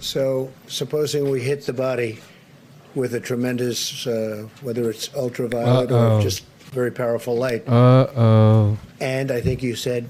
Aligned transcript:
So, 0.00 0.50
supposing 0.66 1.28
we 1.30 1.40
hit 1.42 1.66
the 1.66 1.72
body 1.72 2.20
with 2.94 3.14
a 3.14 3.20
tremendous, 3.20 4.06
uh, 4.06 4.48
whether 4.62 4.90
it's 4.90 5.14
ultraviolet 5.14 5.90
Uh-oh. 5.92 6.16
or 6.18 6.22
just 6.22 6.44
very 6.72 6.90
powerful 6.90 7.36
light, 7.36 7.68
Uh 7.68 8.06
oh. 8.16 8.78
and 9.00 9.30
I 9.30 9.40
think 9.40 9.62
you 9.62 9.76
said 9.76 10.08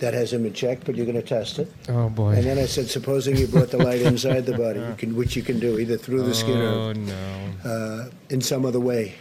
that 0.00 0.12
hasn't 0.14 0.42
been 0.42 0.52
checked, 0.52 0.84
but 0.84 0.94
you're 0.96 1.06
going 1.06 1.20
to 1.20 1.26
test 1.26 1.58
it. 1.58 1.72
Oh 1.88 2.08
boy! 2.08 2.30
And 2.32 2.44
then 2.44 2.58
I 2.58 2.66
said, 2.66 2.88
supposing 2.88 3.36
you 3.36 3.46
brought 3.46 3.70
the 3.70 3.78
light 3.78 4.00
inside 4.02 4.44
the 4.46 4.56
body, 4.56 4.80
you 4.80 4.94
can, 4.98 5.16
which 5.16 5.36
you 5.36 5.42
can 5.42 5.58
do 5.60 5.78
either 5.78 5.96
through 5.96 6.22
the 6.22 6.34
skin 6.34 6.58
Oh 6.60 6.88
or 6.90 6.94
no. 6.94 7.50
uh, 7.64 8.10
in 8.30 8.40
some 8.40 8.64
other 8.66 8.80
way. 8.80 9.14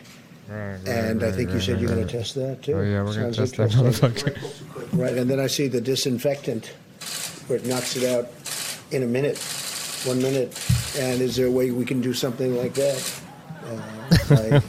Right, 0.49 0.75
right, 0.77 0.87
And 0.87 1.21
I 1.23 1.25
right, 1.27 1.35
think 1.35 1.51
you 1.51 1.59
said 1.59 1.79
you're 1.81 1.89
going 1.93 2.07
to 2.07 2.11
test 2.11 2.35
that 2.35 2.63
too. 2.63 2.73
Oh 2.77 2.81
yeah, 2.81 3.03
we're 3.03 3.13
gonna 3.15 3.33
test 3.33 3.57
that 3.57 3.71
motherfucker. 3.71 4.37
Right, 4.93 5.13
and 5.17 5.29
then 5.29 5.39
I 5.41 5.47
see 5.47 5.67
the 5.67 5.81
disinfectant 5.81 6.67
where 7.47 7.59
it 7.59 7.65
knocks 7.65 7.95
it 7.97 8.03
out 8.09 8.29
in 8.91 9.03
a 9.03 9.07
minute, 9.07 9.37
one 10.07 10.21
minute. 10.21 10.47
And 10.97 11.21
is 11.21 11.35
there 11.35 11.47
a 11.47 11.51
way 11.51 11.71
we 11.71 11.85
can 11.85 12.01
do 12.01 12.13
something 12.13 12.55
like 12.57 12.73
that? 12.75 13.21
Uh, 13.65 14.29
by 14.29 14.61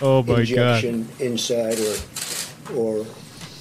Oh 0.00 0.22
my 0.22 0.34
god. 0.34 0.38
injection 0.40 1.08
inside 1.20 1.78
or, 1.78 2.76
or 2.76 3.06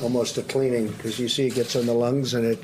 almost 0.02 0.38
a 0.38 0.44
cleaning, 0.44 0.88
because 0.88 1.20
you 1.20 1.28
see 1.30 1.48
it 1.48 1.56
gets 1.56 1.76
on 1.76 1.86
the 1.86 1.94
lungs 1.94 2.34
and 2.34 2.46
it 2.46 2.64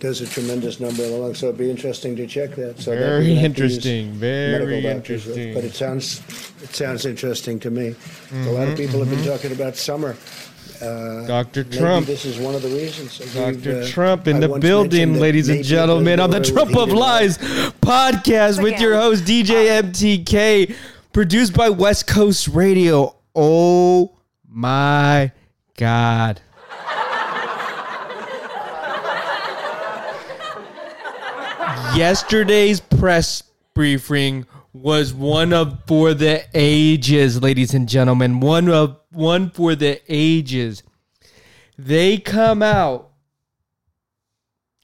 does 0.00 0.20
a 0.20 0.26
tremendous 0.26 0.78
number 0.78 1.02
in 1.02 1.10
the 1.10 1.16
lungs. 1.16 1.38
So 1.38 1.46
it'd 1.46 1.58
be 1.58 1.70
interesting 1.70 2.14
to 2.16 2.26
check 2.26 2.54
that. 2.56 2.78
So 2.78 2.92
Very 2.96 3.24
we'd 3.28 3.34
have 3.36 3.54
to 3.56 3.62
use 3.64 3.76
interesting, 3.76 4.20
medical 4.20 4.66
very 4.68 4.82
doctors 4.82 5.26
with. 5.26 5.36
interesting. 5.38 5.54
But 5.54 5.64
it 5.64 5.74
sounds, 5.74 6.20
it 6.62 6.74
sounds 6.74 7.04
interesting 7.06 7.58
to 7.60 7.70
me. 7.70 7.94
A 8.32 8.50
lot 8.52 8.68
of 8.68 8.76
people 8.76 9.00
have 9.00 9.10
been 9.10 9.24
talking 9.24 9.52
about 9.52 9.76
summer. 9.76 10.16
Uh, 10.80 11.26
Dr. 11.26 11.64
maybe 11.64 11.76
Trump. 11.76 12.06
this 12.06 12.24
is 12.24 12.38
one 12.38 12.54
of 12.54 12.62
the 12.62 12.68
reasons. 12.68 13.18
Dr. 13.34 13.80
uh, 13.80 13.88
Trump 13.88 14.28
in 14.28 14.36
I 14.36 14.40
the 14.40 14.58
building, 14.58 15.14
ladies 15.14 15.48
and 15.48 15.64
gentlemen, 15.64 16.14
it 16.14 16.20
on 16.20 16.30
the 16.30 16.40
Trump 16.40 16.76
of. 16.76 16.92
Lies 16.92 17.38
podcast 17.38 18.62
with 18.62 18.80
your 18.80 18.94
host, 18.94 19.24
DJ 19.24 19.82
MTK, 19.82 20.74
produced 21.12 21.54
by 21.54 21.68
West 21.68 22.06
Coast 22.06 22.48
Radio. 22.48 23.16
Oh 23.34 24.16
my 24.48 25.32
God. 25.76 26.40
Yesterday's 31.96 32.80
press 32.80 33.42
briefing 33.74 34.46
was 34.72 35.12
one 35.12 35.52
of 35.52 35.78
for 35.86 36.14
the 36.14 36.44
ages, 36.54 37.42
ladies 37.42 37.74
and 37.74 37.88
gentlemen. 37.88 38.40
One 38.40 38.68
of 38.68 38.98
one 39.18 39.50
for 39.50 39.74
the 39.74 40.00
ages. 40.08 40.82
They 41.76 42.18
come 42.18 42.62
out 42.62 43.10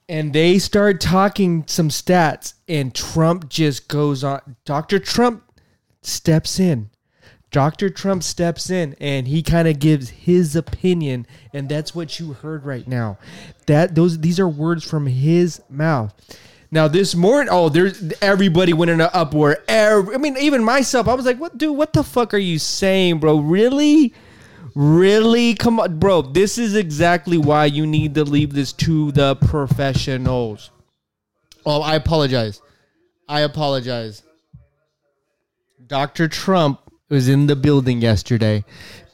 and 0.08 0.32
they 0.32 0.58
start 0.58 1.00
talking 1.00 1.64
some 1.66 1.88
stats, 1.88 2.54
and 2.68 2.94
Trump 2.94 3.48
just 3.48 3.88
goes 3.88 4.22
on. 4.22 4.56
Dr. 4.64 4.98
Trump 4.98 5.44
steps 6.02 6.60
in. 6.60 6.90
Dr. 7.50 7.88
Trump 7.88 8.24
steps 8.24 8.68
in 8.68 8.96
and 9.00 9.28
he 9.28 9.40
kind 9.40 9.68
of 9.68 9.78
gives 9.78 10.10
his 10.10 10.56
opinion, 10.56 11.26
and 11.52 11.68
that's 11.68 11.94
what 11.94 12.18
you 12.18 12.32
heard 12.32 12.64
right 12.64 12.88
now. 12.88 13.16
That 13.66 13.94
those 13.94 14.18
these 14.18 14.40
are 14.40 14.48
words 14.48 14.82
from 14.82 15.06
his 15.06 15.62
mouth. 15.70 16.12
Now 16.72 16.88
this 16.88 17.14
morning, 17.14 17.48
oh, 17.52 17.68
there's 17.68 18.12
everybody 18.20 18.72
went 18.72 18.90
in 18.90 19.00
an 19.00 19.08
uproar. 19.12 19.58
Every, 19.68 20.16
I 20.16 20.18
mean, 20.18 20.36
even 20.36 20.64
myself, 20.64 21.06
I 21.06 21.14
was 21.14 21.24
like, 21.24 21.38
"What, 21.38 21.56
dude? 21.56 21.76
What 21.76 21.92
the 21.92 22.02
fuck 22.02 22.34
are 22.34 22.38
you 22.38 22.58
saying, 22.58 23.20
bro? 23.20 23.38
Really?" 23.38 24.12
Really? 24.74 25.54
Come 25.54 25.78
on, 25.78 25.98
bro. 25.98 26.22
This 26.22 26.58
is 26.58 26.74
exactly 26.74 27.38
why 27.38 27.66
you 27.66 27.86
need 27.86 28.14
to 28.16 28.24
leave 28.24 28.52
this 28.54 28.72
to 28.74 29.12
the 29.12 29.36
professionals. 29.36 30.70
Oh, 31.64 31.80
I 31.80 31.94
apologize. 31.94 32.60
I 33.28 33.40
apologize. 33.40 34.22
Dr. 35.86 36.28
Trump 36.28 36.80
was 37.08 37.28
in 37.28 37.46
the 37.46 37.56
building 37.56 38.00
yesterday. 38.00 38.64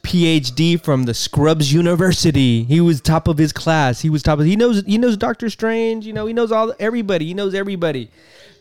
PhD 0.03 0.81
from 0.83 1.03
the 1.03 1.13
Scrubs 1.13 1.71
University. 1.71 2.63
He 2.63 2.81
was 2.81 2.99
top 2.99 3.27
of 3.27 3.37
his 3.37 3.53
class. 3.53 4.01
He 4.01 4.09
was 4.09 4.23
top 4.23 4.39
of 4.39 4.45
he 4.45 4.55
knows 4.55 4.83
he 4.85 4.97
knows 4.97 5.15
Doctor 5.15 5.49
Strange, 5.49 6.07
you 6.07 6.13
know, 6.13 6.25
he 6.25 6.33
knows 6.33 6.51
all 6.51 6.73
everybody. 6.79 7.25
He 7.27 7.33
knows 7.35 7.53
everybody. 7.53 8.09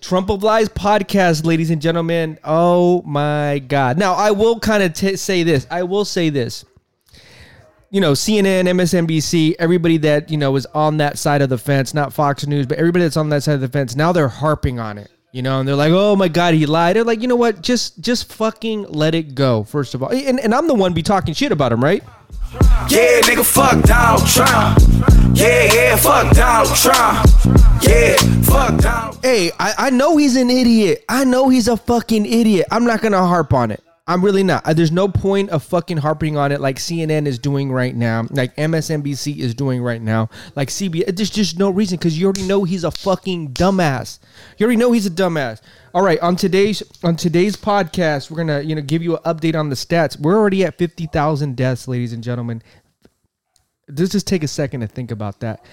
Trump 0.02 0.28
of 0.30 0.42
Lies 0.42 0.68
podcast, 0.68 1.44
ladies 1.46 1.70
and 1.70 1.80
gentlemen. 1.80 2.38
Oh 2.44 3.02
my 3.02 3.58
god. 3.60 3.98
Now, 3.98 4.14
I 4.14 4.30
will 4.32 4.58
kind 4.60 4.82
of 4.82 4.92
t- 4.92 5.16
say 5.16 5.42
this. 5.42 5.66
I 5.70 5.82
will 5.82 6.04
say 6.04 6.28
this 6.28 6.64
you 7.90 8.00
know, 8.00 8.12
CNN, 8.12 8.66
MSNBC, 8.68 9.56
everybody 9.58 9.96
that, 9.98 10.30
you 10.30 10.36
know, 10.36 10.54
is 10.54 10.64
on 10.66 10.98
that 10.98 11.18
side 11.18 11.42
of 11.42 11.48
the 11.48 11.58
fence, 11.58 11.92
not 11.92 12.12
Fox 12.12 12.46
News, 12.46 12.66
but 12.66 12.78
everybody 12.78 13.04
that's 13.04 13.16
on 13.16 13.28
that 13.30 13.42
side 13.42 13.54
of 13.54 13.60
the 13.60 13.68
fence, 13.68 13.96
now 13.96 14.12
they're 14.12 14.28
harping 14.28 14.78
on 14.78 14.96
it. 14.96 15.10
You 15.32 15.42
know, 15.42 15.60
and 15.60 15.68
they're 15.68 15.76
like, 15.76 15.92
"Oh 15.92 16.16
my 16.16 16.26
God, 16.26 16.54
he 16.54 16.66
lied." 16.66 16.96
They're 16.96 17.04
like, 17.04 17.22
"You 17.22 17.28
know 17.28 17.36
what? 17.36 17.62
Just, 17.62 18.00
just 18.00 18.32
fucking 18.32 18.86
let 18.88 19.14
it 19.14 19.36
go." 19.36 19.62
First 19.62 19.94
of 19.94 20.02
all, 20.02 20.10
and, 20.10 20.40
and 20.40 20.52
I'm 20.52 20.66
the 20.66 20.74
one 20.74 20.92
be 20.92 21.04
talking 21.04 21.34
shit 21.34 21.52
about 21.52 21.70
him, 21.70 21.84
right? 21.84 22.02
Yeah, 22.88 23.20
nigga, 23.20 23.44
fuck 23.44 23.80
Donald 23.84 24.26
Trump. 24.26 24.80
Yeah, 25.36 25.72
yeah, 25.72 25.94
fuck 25.94 26.34
Donald 26.34 26.76
Trump. 26.76 27.28
Yeah, 27.80 28.16
fuck 28.42 28.80
Donald. 28.80 29.20
Hey, 29.22 29.52
I, 29.60 29.74
I 29.78 29.90
know 29.90 30.16
he's 30.16 30.34
an 30.34 30.50
idiot. 30.50 31.04
I 31.08 31.22
know 31.22 31.48
he's 31.48 31.68
a 31.68 31.76
fucking 31.76 32.26
idiot. 32.26 32.66
I'm 32.72 32.84
not 32.84 33.00
gonna 33.00 33.24
harp 33.24 33.54
on 33.54 33.70
it. 33.70 33.84
I'm 34.06 34.24
really 34.24 34.42
not. 34.42 34.64
There's 34.64 34.90
no 34.90 35.08
point 35.08 35.50
of 35.50 35.62
fucking 35.62 35.98
harping 35.98 36.36
on 36.36 36.52
it 36.52 36.60
like 36.60 36.76
CNN 36.76 37.26
is 37.26 37.38
doing 37.38 37.70
right 37.70 37.94
now, 37.94 38.26
like 38.30 38.56
MSNBC 38.56 39.38
is 39.38 39.54
doing 39.54 39.82
right 39.82 40.02
now, 40.02 40.28
like 40.56 40.68
CBS. 40.68 41.14
There's 41.14 41.30
just 41.30 41.58
no 41.58 41.70
reason 41.70 41.98
because 41.98 42.18
you 42.18 42.26
already 42.26 42.42
know 42.42 42.64
he's 42.64 42.84
a 42.84 42.90
fucking 42.90 43.52
dumbass. 43.52 44.18
You 44.58 44.64
already 44.66 44.78
know 44.78 44.92
he's 44.92 45.06
a 45.06 45.10
dumbass. 45.10 45.60
All 45.94 46.02
right, 46.02 46.18
on 46.20 46.36
today's 46.36 46.82
on 47.04 47.16
today's 47.16 47.56
podcast, 47.56 48.30
we're 48.30 48.38
gonna 48.38 48.62
you 48.62 48.74
know 48.74 48.82
give 48.82 49.02
you 49.02 49.16
an 49.16 49.22
update 49.22 49.54
on 49.54 49.68
the 49.68 49.76
stats. 49.76 50.18
We're 50.18 50.36
already 50.36 50.64
at 50.64 50.78
fifty 50.78 51.06
thousand 51.06 51.56
deaths, 51.56 51.86
ladies 51.86 52.12
and 52.12 52.24
gentlemen. 52.24 52.62
Let's 53.88 54.12
just 54.12 54.26
take 54.26 54.42
a 54.42 54.48
second 54.48 54.80
to 54.80 54.86
think 54.86 55.10
about 55.10 55.40
that. 55.40 55.64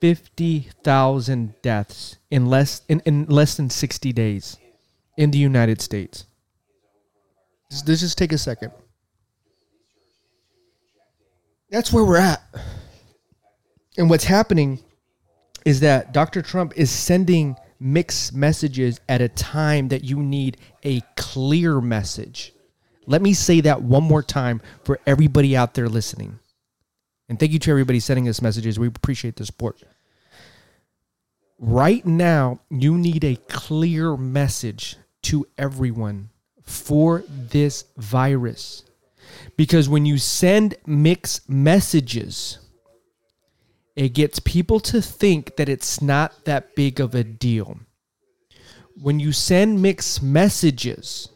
Fifty 0.00 0.68
thousand 0.84 1.54
deaths 1.62 2.16
in 2.30 2.46
less 2.46 2.82
in, 2.88 3.00
in 3.06 3.26
less 3.26 3.56
than 3.56 3.70
sixty 3.70 4.12
days 4.12 4.58
in 5.16 5.30
the 5.30 5.38
United 5.38 5.80
States. 5.80 6.24
Just- 7.70 7.88
Let's 7.88 8.00
just 8.00 8.18
take 8.18 8.32
a 8.32 8.38
second. 8.38 8.72
That's 11.70 11.92
where 11.92 12.04
we're 12.04 12.16
at. 12.18 12.42
And 13.98 14.08
what's 14.08 14.24
happening 14.24 14.80
is 15.64 15.80
that 15.80 16.12
Dr. 16.12 16.40
Trump 16.40 16.72
is 16.76 16.90
sending 16.90 17.56
mixed 17.80 18.32
messages 18.34 19.00
at 19.08 19.20
a 19.20 19.28
time 19.28 19.88
that 19.88 20.02
you 20.02 20.18
need 20.18 20.56
a 20.82 21.00
clear 21.16 21.80
message. 21.80 22.52
Let 23.06 23.22
me 23.22 23.34
say 23.34 23.60
that 23.62 23.82
one 23.82 24.02
more 24.04 24.22
time 24.22 24.62
for 24.84 24.98
everybody 25.06 25.56
out 25.56 25.74
there 25.74 25.88
listening. 25.88 26.38
And 27.28 27.38
thank 27.38 27.52
you 27.52 27.58
to 27.58 27.70
everybody 27.70 28.00
sending 28.00 28.28
us 28.28 28.40
messages. 28.40 28.78
We 28.78 28.86
appreciate 28.86 29.36
the 29.36 29.44
support. 29.44 29.82
Right 31.58 32.04
now, 32.06 32.60
you 32.70 32.96
need 32.96 33.24
a 33.24 33.36
clear 33.48 34.16
message 34.16 34.96
to 35.22 35.46
everyone 35.58 36.30
for 36.68 37.24
this 37.28 37.84
virus. 37.96 38.84
Because 39.56 39.88
when 39.88 40.06
you 40.06 40.18
send 40.18 40.76
mixed 40.86 41.48
messages, 41.48 42.58
it 43.96 44.10
gets 44.10 44.38
people 44.38 44.78
to 44.80 45.00
think 45.00 45.56
that 45.56 45.68
it's 45.68 46.00
not 46.02 46.44
that 46.44 46.76
big 46.76 47.00
of 47.00 47.14
a 47.14 47.24
deal. 47.24 47.80
When 49.00 49.18
you 49.18 49.32
send 49.32 49.80
mixed 49.82 50.22
messages, 50.22 51.30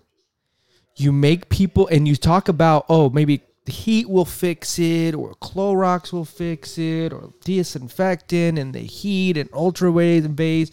you 0.96 1.12
make 1.12 1.48
people 1.48 1.88
and 1.88 2.06
you 2.06 2.14
talk 2.14 2.48
about, 2.48 2.84
oh, 2.88 3.08
maybe 3.10 3.42
the 3.64 3.72
heat 3.72 4.08
will 4.08 4.24
fix 4.24 4.78
it, 4.78 5.14
or 5.14 5.34
Clorox 5.36 6.12
will 6.12 6.24
fix 6.24 6.76
it, 6.78 7.12
or 7.12 7.32
disinfectant 7.44 8.58
and 8.58 8.74
the 8.74 8.80
heat 8.80 9.36
and 9.36 9.48
and 9.54 10.36
base. 10.36 10.70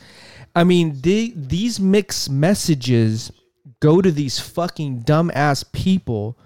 I 0.56 0.64
mean, 0.64 1.00
the, 1.02 1.34
these 1.36 1.80
mixed 1.80 2.30
messages 2.30 3.32
go 3.80 4.02
to 4.02 4.12
these 4.12 4.40
fucking 4.40 5.04
dumbass 5.04 5.70
people 5.72 6.38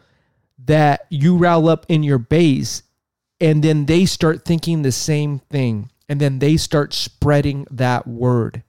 that 0.66 1.06
you 1.10 1.36
rile 1.38 1.68
up 1.68 1.86
in 1.90 2.04
your 2.04 2.18
base 2.18 2.84
and 3.42 3.64
then 3.64 3.86
they 3.86 4.06
start 4.06 4.46
thinking 4.46 4.82
the 4.82 4.92
same 4.92 5.40
thing 5.40 5.90
and 6.08 6.20
then 6.20 6.40
they 6.40 6.58
start 6.58 6.94
spreading 6.94 7.66
that 7.72 8.08
word. 8.08 8.64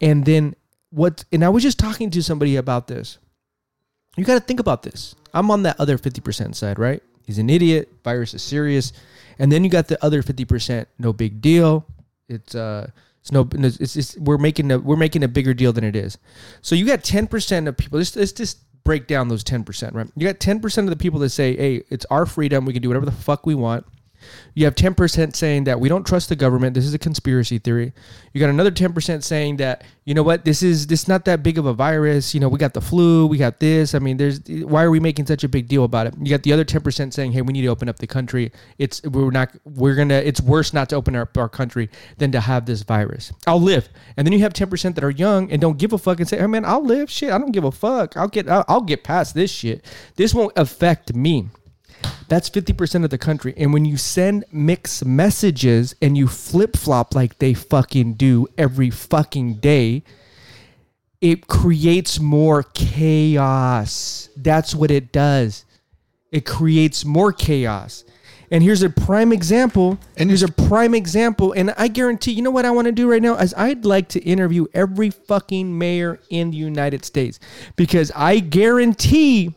And 0.00 0.24
then 0.24 0.54
what 0.90 1.24
and 1.30 1.44
i 1.44 1.48
was 1.50 1.62
just 1.62 1.78
talking 1.78 2.10
to 2.10 2.22
somebody 2.22 2.56
about 2.56 2.86
this. 2.86 3.18
You 4.16 4.24
got 4.24 4.34
to 4.34 4.40
think 4.40 4.58
about 4.58 4.82
this. 4.82 5.14
I'm 5.34 5.50
on 5.50 5.62
that 5.64 5.78
other 5.78 5.98
50% 5.98 6.54
side 6.54 6.78
right? 6.78 7.02
He's 7.26 7.38
an 7.38 7.50
idiot 7.50 7.92
virus 8.02 8.34
is 8.34 8.42
serious 8.42 8.92
and 9.38 9.52
then 9.52 9.62
you 9.62 9.70
got 9.70 9.88
the 9.88 10.02
other 10.04 10.22
50% 10.22 10.86
no 10.98 11.12
big 11.12 11.40
deal. 11.40 11.86
It's 12.28 12.54
uh 12.54 12.90
it's 13.20 13.32
no 13.32 13.48
it's, 13.52 13.96
it's 13.96 14.16
we're 14.18 14.38
making 14.38 14.70
a 14.70 14.78
we're 14.78 14.96
making 14.96 15.22
a 15.22 15.28
bigger 15.28 15.54
deal 15.54 15.72
than 15.72 15.84
it 15.84 15.96
is. 15.96 16.18
So 16.62 16.74
you 16.74 16.86
got 16.86 17.00
10% 17.00 17.68
of 17.68 17.76
people 17.76 17.98
let's, 17.98 18.14
let's 18.16 18.32
just 18.32 18.58
break 18.84 19.06
down 19.06 19.28
those 19.28 19.44
10% 19.44 19.94
right? 19.94 20.06
You 20.16 20.26
got 20.26 20.38
10% 20.38 20.78
of 20.78 20.90
the 20.90 20.96
people 20.96 21.20
that 21.20 21.30
say 21.30 21.56
hey 21.56 21.82
it's 21.90 22.06
our 22.06 22.26
freedom 22.26 22.64
we 22.64 22.72
can 22.72 22.82
do 22.82 22.88
whatever 22.88 23.06
the 23.06 23.12
fuck 23.12 23.44
we 23.44 23.54
want 23.54 23.84
You 24.54 24.64
have 24.64 24.74
10% 24.74 25.34
saying 25.34 25.64
that 25.64 25.78
we 25.80 25.88
don't 25.88 26.06
trust 26.06 26.28
the 26.28 26.36
government. 26.36 26.74
This 26.74 26.84
is 26.84 26.94
a 26.94 26.98
conspiracy 26.98 27.58
theory. 27.58 27.92
You 28.32 28.40
got 28.40 28.50
another 28.50 28.70
10% 28.70 29.22
saying 29.22 29.56
that, 29.58 29.84
you 30.04 30.14
know 30.14 30.22
what, 30.22 30.44
this 30.44 30.62
is 30.62 30.86
this 30.86 31.06
not 31.06 31.24
that 31.26 31.42
big 31.42 31.58
of 31.58 31.66
a 31.66 31.74
virus. 31.74 32.34
You 32.34 32.40
know, 32.40 32.48
we 32.48 32.58
got 32.58 32.74
the 32.74 32.80
flu, 32.80 33.26
we 33.26 33.38
got 33.38 33.60
this. 33.60 33.94
I 33.94 33.98
mean, 33.98 34.16
there's 34.16 34.40
why 34.48 34.82
are 34.82 34.90
we 34.90 35.00
making 35.00 35.26
such 35.26 35.44
a 35.44 35.48
big 35.48 35.68
deal 35.68 35.84
about 35.84 36.06
it? 36.06 36.14
You 36.20 36.30
got 36.30 36.42
the 36.42 36.52
other 36.52 36.64
10% 36.64 37.12
saying, 37.12 37.32
hey, 37.32 37.42
we 37.42 37.52
need 37.52 37.62
to 37.62 37.68
open 37.68 37.88
up 37.88 37.98
the 37.98 38.06
country. 38.06 38.52
It's 38.78 39.02
we're 39.02 39.30
not 39.30 39.50
we're 39.64 39.94
gonna 39.94 40.14
it's 40.14 40.40
worse 40.40 40.72
not 40.72 40.88
to 40.90 40.96
open 40.96 41.14
up 41.14 41.36
our 41.36 41.48
country 41.48 41.90
than 42.16 42.32
to 42.32 42.40
have 42.40 42.66
this 42.66 42.82
virus. 42.82 43.32
I'll 43.46 43.60
live. 43.60 43.88
And 44.16 44.26
then 44.26 44.32
you 44.32 44.40
have 44.40 44.52
10% 44.52 44.94
that 44.94 45.04
are 45.04 45.10
young 45.10 45.50
and 45.52 45.60
don't 45.60 45.78
give 45.78 45.92
a 45.92 45.98
fuck 45.98 46.20
and 46.20 46.28
say, 46.28 46.38
hey 46.38 46.46
man, 46.46 46.64
I'll 46.64 46.84
live. 46.84 47.10
Shit, 47.10 47.30
I 47.30 47.38
don't 47.38 47.52
give 47.52 47.64
a 47.64 47.72
fuck. 47.72 48.16
I'll 48.16 48.28
get 48.28 48.48
I'll 48.48 48.80
get 48.80 49.04
past 49.04 49.34
this 49.34 49.50
shit. 49.50 49.84
This 50.16 50.34
won't 50.34 50.52
affect 50.56 51.14
me. 51.14 51.48
That's 52.28 52.50
50% 52.50 53.04
of 53.04 53.10
the 53.10 53.18
country. 53.18 53.54
And 53.56 53.72
when 53.72 53.84
you 53.84 53.96
send 53.96 54.44
mixed 54.52 55.04
messages 55.04 55.94
and 56.02 56.16
you 56.16 56.28
flip 56.28 56.76
flop 56.76 57.14
like 57.14 57.38
they 57.38 57.54
fucking 57.54 58.14
do 58.14 58.46
every 58.58 58.90
fucking 58.90 59.54
day, 59.54 60.02
it 61.20 61.46
creates 61.46 62.20
more 62.20 62.62
chaos. 62.62 64.28
That's 64.36 64.74
what 64.74 64.90
it 64.90 65.10
does. 65.10 65.64
It 66.30 66.44
creates 66.44 67.04
more 67.04 67.32
chaos. 67.32 68.04
And 68.50 68.62
here's 68.62 68.82
a 68.82 68.90
prime 68.90 69.32
example. 69.32 69.98
And 70.16 70.30
here's 70.30 70.42
a 70.42 70.52
prime 70.52 70.94
example. 70.94 71.52
And 71.52 71.74
I 71.76 71.88
guarantee, 71.88 72.32
you 72.32 72.42
know 72.42 72.50
what 72.50 72.64
I 72.64 72.70
want 72.70 72.86
to 72.86 72.92
do 72.92 73.10
right 73.10 73.22
now? 73.22 73.36
Is 73.36 73.54
I'd 73.54 73.84
like 73.84 74.08
to 74.10 74.20
interview 74.20 74.66
every 74.74 75.10
fucking 75.10 75.76
mayor 75.76 76.20
in 76.30 76.50
the 76.50 76.56
United 76.56 77.04
States 77.04 77.40
because 77.76 78.12
I 78.14 78.38
guarantee 78.38 79.54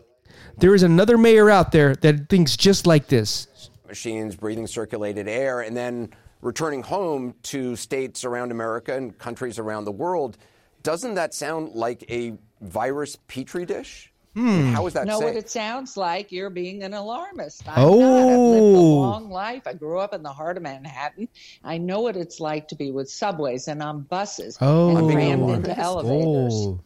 there 0.61 0.73
is 0.73 0.83
another 0.83 1.17
mayor 1.17 1.49
out 1.49 1.71
there 1.73 1.95
that 1.95 2.29
thinks 2.29 2.55
just 2.55 2.87
like 2.87 3.07
this. 3.07 3.47
machines, 3.87 4.37
breathing 4.37 4.67
circulated 4.67 5.27
air, 5.27 5.59
and 5.59 5.75
then 5.75 6.09
returning 6.41 6.81
home 6.81 7.35
to 7.43 7.75
states 7.75 8.23
around 8.23 8.49
America 8.51 8.95
and 8.95 9.17
countries 9.17 9.59
around 9.59 9.83
the 9.83 9.91
world. 9.91 10.37
Doesn't 10.81 11.15
that 11.15 11.33
sound 11.33 11.73
like 11.75 12.03
a 12.09 12.33
virus 12.61 13.17
petri 13.27 13.65
dish? 13.65 14.07
Hmm. 14.33 14.71
How 14.71 14.87
is 14.87 14.93
that 14.93 15.05
know 15.07 15.19
safe? 15.19 15.25
what 15.27 15.35
it 15.35 15.49
sounds 15.49 15.97
like? 15.97 16.31
You're 16.31 16.49
being 16.49 16.83
an 16.83 16.93
alarmist. 16.93 17.63
I'm 17.67 17.75
not. 17.75 17.81
I've 17.83 18.39
lived 18.39 18.63
a 18.63 18.77
Oh. 18.77 18.99
long 19.01 19.29
life. 19.29 19.63
I 19.67 19.73
grew 19.73 19.99
up 19.99 20.13
in 20.13 20.23
the 20.23 20.31
heart 20.31 20.55
of 20.55 20.63
Manhattan. 20.63 21.27
I 21.65 21.77
know 21.77 21.99
what 21.99 22.15
it's 22.15 22.39
like 22.39 22.69
to 22.69 22.75
be 22.75 22.91
with 22.91 23.09
subways 23.11 23.67
and 23.67 23.83
on 23.83 24.03
buses 24.03 24.57
Oh. 24.61 24.95
and 24.95 25.07
being 25.09 25.17
crammed 25.17 25.49
into 25.49 25.77
elevators. 25.77 26.53
Oh. 26.55 26.79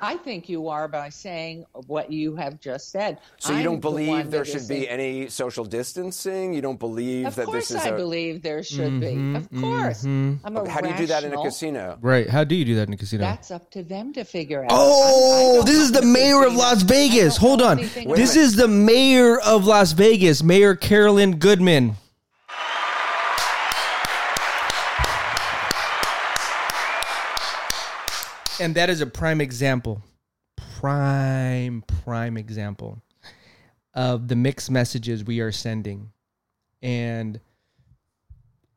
I 0.00 0.16
think 0.16 0.48
you 0.48 0.68
are 0.68 0.86
by 0.86 1.08
saying 1.08 1.66
what 1.88 2.12
you 2.12 2.36
have 2.36 2.60
just 2.60 2.92
said. 2.92 3.18
so 3.38 3.52
you 3.52 3.58
I'm 3.58 3.64
don't 3.64 3.80
the 3.82 3.88
one 3.88 3.96
believe 3.96 4.30
there 4.30 4.44
should 4.44 4.68
be 4.68 4.88
any 4.88 5.28
social 5.28 5.64
distancing? 5.64 6.54
You 6.54 6.60
don't 6.60 6.78
believe 6.78 7.26
Of 7.26 7.34
that 7.36 7.50
this 7.50 7.70
is 7.70 7.76
Of 7.76 7.82
course, 7.82 7.92
I 7.92 7.94
a 7.94 7.96
believe 7.96 8.42
there 8.42 8.62
should 8.62 8.92
Mm-hmm, 8.92 9.32
be. 9.32 9.38
Of 9.38 9.50
course, 9.60 10.04
I'm 10.04 10.40
a 10.44 10.68
How 10.70 10.80
do 10.80 10.88
you 10.88 10.96
do 10.96 11.06
that 11.06 11.24
in 11.24 11.32
a 11.34 11.42
casino? 11.42 11.98
Right. 12.00 12.28
How 12.30 12.44
do 12.44 12.54
you 12.54 12.64
do 12.64 12.76
that 12.76 12.86
in 12.86 12.94
a 12.94 12.96
casino? 12.96 13.22
That's 13.24 13.50
up 13.50 13.70
to 13.72 13.82
them 13.82 14.12
to 14.12 14.24
figure 14.24 14.62
out. 14.62 14.68
Oh, 14.70 15.56
I- 15.58 15.62
I 15.62 15.64
this 15.64 15.78
is 15.78 15.92
the 15.92 16.02
mayor 16.02 16.44
of. 16.44 16.54
Las 16.54 16.82
Vegas. 16.82 17.36
Hold 17.36 17.60
on. 17.62 17.78
anything 17.78 18.08
Wait 18.08 18.18
a 18.18 18.20
This 18.22 18.34
is 18.36 18.56
the 18.56 18.68
mayor 18.68 19.38
of 19.40 19.64
Las 19.66 19.92
Vegas, 19.92 20.42
Mayor 20.42 20.74
Carolyn 20.74 21.36
Goodman. 21.38 21.94
And 28.60 28.74
that 28.74 28.90
is 28.90 29.00
a 29.00 29.06
prime 29.06 29.40
example, 29.40 30.02
prime, 30.78 31.84
prime 32.02 32.36
example 32.36 33.00
of 33.94 34.26
the 34.26 34.34
mixed 34.34 34.70
messages 34.70 35.22
we 35.22 35.40
are 35.40 35.52
sending. 35.52 36.10
And 36.82 37.40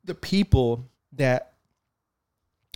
the 0.04 0.14
people 0.14 0.88
that 1.14 1.54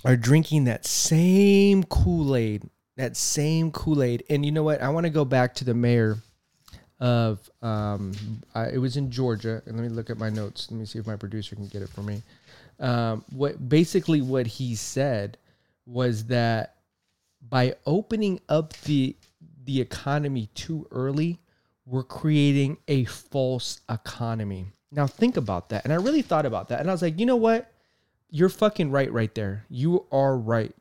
are 0.05 0.17
drinking 0.17 0.65
that 0.65 0.85
same 0.85 1.85
Kool 1.85 2.35
Aid, 2.35 2.69
that 2.97 3.17
same 3.17 3.71
Kool 3.71 4.03
Aid. 4.03 4.25
And 4.29 4.45
you 4.45 4.51
know 4.51 4.65
what? 4.65 4.83
I 4.83 4.89
want 4.89 5.05
to 5.05 5.11
go 5.11 5.25
back 5.25 5.55
to 5.57 5.65
the 5.65 5.75
mayor 5.75 6.19
of, 6.99 7.51
um, 7.63 8.13
I, 8.55 8.71
it 8.71 8.79
was 8.79 8.97
in 8.97 9.13
Georgia. 9.13 9.63
And 9.67 9.77
let 9.77 9.83
me 9.83 9.91
look 9.91 10.11
at 10.11 10.19
my 10.19 10.31
notes. 10.31 10.71
Let 10.71 10.79
me 10.81 10.87
see 10.87 10.99
if 10.99 11.07
my 11.07 11.17
producer 11.17 11.55
can 11.55 11.69
get 11.69 11.83
it 11.83 11.89
for 11.89 12.03
me. 12.03 12.23
Um, 12.81 13.25
what 13.31 13.69
basically 13.69 14.23
what 14.23 14.47
he 14.47 14.75
said 14.75 15.39
was 15.87 16.25
that 16.25 16.76
by 17.49 17.77
opening 17.87 18.41
up 18.49 18.73
the 18.81 19.17
the 19.65 19.81
economy 19.81 20.49
too 20.55 20.87
early, 20.91 21.41
we're 21.85 22.05
creating 22.05 22.79
a 22.89 23.05
false 23.05 23.81
economy. 23.89 24.67
Now 24.93 25.07
think 25.07 25.37
about 25.37 25.71
that. 25.71 25.85
And 25.85 25.93
I 25.93 25.97
really 25.97 26.23
thought 26.23 26.47
about 26.47 26.69
that. 26.69 26.81
And 26.81 26.89
I 26.89 26.93
was 26.93 27.03
like, 27.03 27.19
you 27.19 27.27
know 27.27 27.37
what? 27.37 27.73
You're 28.31 28.49
fucking 28.49 28.91
right 28.91 29.13
right 29.13 29.35
there. 29.35 29.65
You 29.69 30.07
are 30.13 30.37
right. 30.37 30.75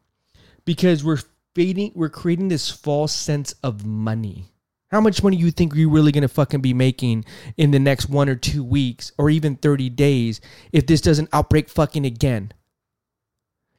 Because 0.65 1.03
we're 1.03 1.19
fading 1.55 1.91
we're 1.95 2.09
creating 2.09 2.49
this 2.49 2.69
false 2.69 3.13
sense 3.13 3.53
of 3.63 3.85
money. 3.85 4.45
How 4.91 5.01
much 5.01 5.23
money 5.23 5.37
you 5.37 5.51
think 5.51 5.73
you're 5.73 5.89
really 5.89 6.11
gonna 6.11 6.27
fucking 6.27 6.61
be 6.61 6.73
making 6.73 7.25
in 7.57 7.71
the 7.71 7.79
next 7.79 8.09
one 8.09 8.29
or 8.29 8.35
two 8.35 8.63
weeks 8.63 9.11
or 9.17 9.29
even 9.29 9.55
30 9.55 9.89
days 9.89 10.41
if 10.71 10.85
this 10.85 11.01
doesn't 11.01 11.29
outbreak 11.33 11.69
fucking 11.69 12.05
again? 12.05 12.51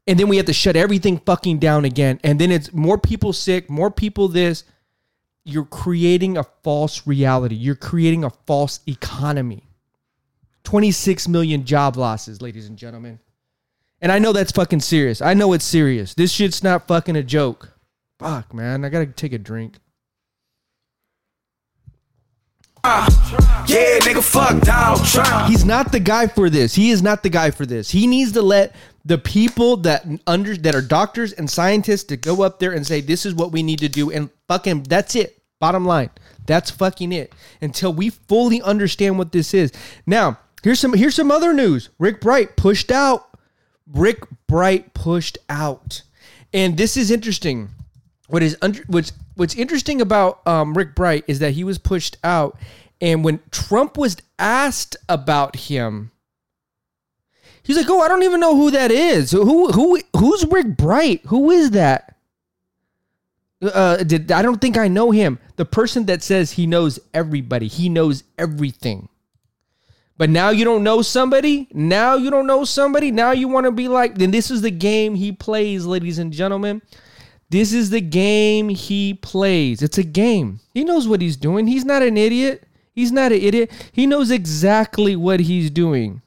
And 0.06 0.18
then 0.18 0.28
we 0.28 0.36
have 0.36 0.46
to 0.46 0.52
shut 0.52 0.76
everything 0.76 1.18
fucking 1.18 1.58
down 1.58 1.84
again. 1.84 2.20
And 2.22 2.38
then 2.38 2.52
it's 2.52 2.72
more 2.72 2.98
people 2.98 3.32
sick 3.32 3.68
more 3.68 3.90
people 3.90 4.28
this. 4.28 4.64
You're 5.44 5.64
creating 5.64 6.36
a 6.36 6.44
false 6.64 7.06
reality. 7.06 7.54
You're 7.54 7.76
creating 7.76 8.24
a 8.24 8.30
false 8.30 8.80
economy. 8.86 9.62
26 10.64 11.28
million 11.28 11.64
job 11.64 11.96
losses 11.96 12.42
ladies 12.42 12.68
and 12.68 12.76
gentlemen. 12.76 13.20
And 14.02 14.12
i 14.12 14.18
know 14.18 14.32
that's 14.32 14.52
fucking 14.52 14.80
serious. 14.80 15.22
I 15.22 15.34
know 15.34 15.52
it's 15.52 15.64
serious. 15.64 16.14
This 16.14 16.32
shit's 16.32 16.62
not 16.62 16.86
fucking 16.86 17.16
a 17.16 17.22
joke. 17.22 17.72
Fuck 18.18 18.52
man. 18.52 18.84
I 18.84 18.88
gotta 18.88 19.06
take 19.06 19.32
a 19.32 19.38
drink. 19.38 19.76
Yeah, 22.84 23.98
nigga, 23.98 24.22
fuck 24.22 24.60
Donald 24.62 25.04
Trump. 25.04 25.48
He's 25.48 25.64
not 25.64 25.90
the 25.90 25.98
guy 25.98 26.28
for 26.28 26.48
this. 26.48 26.74
He 26.74 26.90
is 26.90 27.02
not 27.02 27.24
the 27.24 27.28
guy 27.28 27.50
for 27.50 27.66
this. 27.66 27.90
He 27.90 28.06
needs 28.06 28.32
to 28.32 28.42
let 28.42 28.76
the 29.06 29.18
people 29.18 29.76
that 29.78 30.04
under 30.26 30.56
that 30.56 30.74
are 30.74 30.82
doctors 30.82 31.32
and 31.32 31.48
scientists 31.48 32.04
to 32.04 32.16
go 32.16 32.42
up 32.42 32.58
there 32.58 32.72
and 32.72 32.84
say 32.84 33.00
this 33.00 33.24
is 33.24 33.34
what 33.34 33.52
we 33.52 33.62
need 33.62 33.78
to 33.78 33.88
do 33.88 34.10
and 34.10 34.30
fucking 34.48 34.82
that's 34.82 35.14
it. 35.14 35.40
Bottom 35.60 35.86
line. 35.86 36.10
That's 36.46 36.72
fucking 36.72 37.12
it. 37.12 37.32
Until 37.62 37.92
we 37.92 38.10
fully 38.10 38.60
understand 38.60 39.16
what 39.16 39.30
this 39.30 39.54
is. 39.54 39.72
Now, 40.06 40.38
here's 40.62 40.80
some 40.80 40.92
here's 40.92 41.14
some 41.14 41.30
other 41.30 41.52
news. 41.52 41.88
Rick 42.00 42.20
Bright 42.20 42.56
pushed 42.56 42.90
out. 42.90 43.28
Rick 43.90 44.24
Bright 44.48 44.92
pushed 44.92 45.38
out. 45.48 46.02
And 46.52 46.76
this 46.76 46.96
is 46.96 47.12
interesting. 47.12 47.70
What 48.26 48.42
is 48.42 48.56
under 48.60 48.82
what's 48.88 49.12
what's 49.36 49.54
interesting 49.54 50.00
about 50.00 50.44
um, 50.48 50.74
Rick 50.74 50.96
Bright 50.96 51.22
is 51.28 51.38
that 51.38 51.52
he 51.52 51.62
was 51.62 51.78
pushed 51.78 52.16
out, 52.24 52.58
and 53.00 53.24
when 53.24 53.38
Trump 53.52 53.96
was 53.96 54.16
asked 54.36 54.96
about 55.08 55.54
him, 55.54 56.10
he's 57.66 57.76
like, 57.76 57.90
"Oh, 57.90 58.00
I 58.00 58.08
don't 58.08 58.22
even 58.22 58.40
know 58.40 58.56
who 58.56 58.70
that 58.70 58.90
is. 58.90 59.32
Who 59.32 59.70
who 59.72 60.00
who's 60.16 60.46
Rick 60.46 60.76
Bright? 60.76 61.22
Who 61.26 61.50
is 61.50 61.72
that?" 61.72 62.16
Uh, 63.62 63.96
did 63.98 64.30
I 64.30 64.42
don't 64.42 64.60
think 64.60 64.76
I 64.76 64.88
know 64.88 65.10
him. 65.10 65.38
The 65.56 65.64
person 65.64 66.06
that 66.06 66.22
says 66.22 66.52
he 66.52 66.66
knows 66.66 66.98
everybody, 67.14 67.68
he 67.68 67.88
knows 67.88 68.22
everything. 68.38 69.08
But 70.18 70.30
now 70.30 70.50
you 70.50 70.64
don't 70.64 70.82
know 70.82 71.02
somebody. 71.02 71.68
Now 71.72 72.16
you 72.16 72.30
don't 72.30 72.46
know 72.46 72.64
somebody. 72.64 73.10
Now 73.10 73.32
you 73.32 73.48
want 73.48 73.66
to 73.66 73.72
be 73.72 73.88
like. 73.88 74.16
Then 74.16 74.30
this 74.30 74.50
is 74.50 74.62
the 74.62 74.70
game 74.70 75.14
he 75.14 75.32
plays, 75.32 75.84
ladies 75.84 76.18
and 76.18 76.32
gentlemen. 76.32 76.80
This 77.48 77.72
is 77.72 77.90
the 77.90 78.00
game 78.00 78.68
he 78.70 79.14
plays. 79.14 79.82
It's 79.82 79.98
a 79.98 80.02
game. 80.02 80.60
He 80.74 80.84
knows 80.84 81.06
what 81.06 81.20
he's 81.20 81.36
doing. 81.36 81.66
He's 81.66 81.84
not 81.84 82.02
an 82.02 82.16
idiot. 82.16 82.66
He's 82.92 83.12
not 83.12 83.30
an 83.30 83.40
idiot. 83.40 83.70
He 83.92 84.06
knows 84.06 84.30
exactly 84.30 85.16
what 85.16 85.40
he's 85.40 85.70
doing. 85.70 86.22